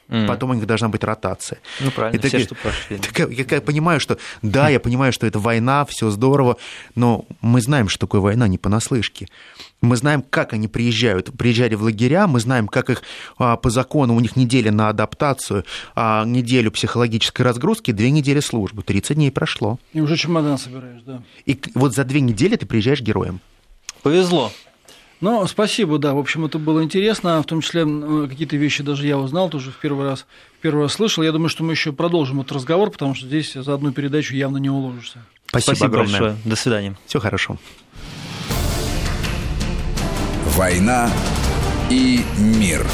[0.10, 0.28] Mm.
[0.28, 1.60] Потом у них должна быть ротация.
[1.80, 2.98] Ну, правильно, и все, что прошли.
[2.98, 6.58] Так, я, я понимаю, что да, я понимаю, что это война, все здорово,
[6.96, 9.28] но мы знаем, что такое война не понаслышке.
[9.82, 11.32] Мы знаем, как они приезжают.
[11.38, 13.04] Приезжали в лагеря, мы знаем, как их
[13.38, 15.64] а, по закону, у них неделя на адаптацию,
[15.96, 18.84] а, неделю психологической разгрузки, две недели службы.
[18.84, 19.80] 30 дней прошло.
[19.94, 21.22] И уже чемодан собираешь, да.
[21.46, 23.40] И вот за две недели ты приезжаешь героем.
[24.02, 24.52] Повезло.
[25.22, 26.14] Ну, спасибо, да.
[26.14, 27.42] В общем, это было интересно.
[27.42, 27.86] В том числе
[28.28, 30.26] какие-то вещи даже я узнал, тоже в первый раз,
[30.58, 31.24] в первый раз слышал.
[31.24, 34.58] Я думаю, что мы еще продолжим этот разговор, потому что здесь за одну передачу явно
[34.58, 35.20] не уложишься.
[35.48, 36.20] Спасибо, Спасибо огромное.
[36.20, 36.38] большое.
[36.46, 36.98] До свидания.
[37.06, 37.58] Все хорошо.
[40.56, 41.10] «Война
[41.90, 42.86] и мир».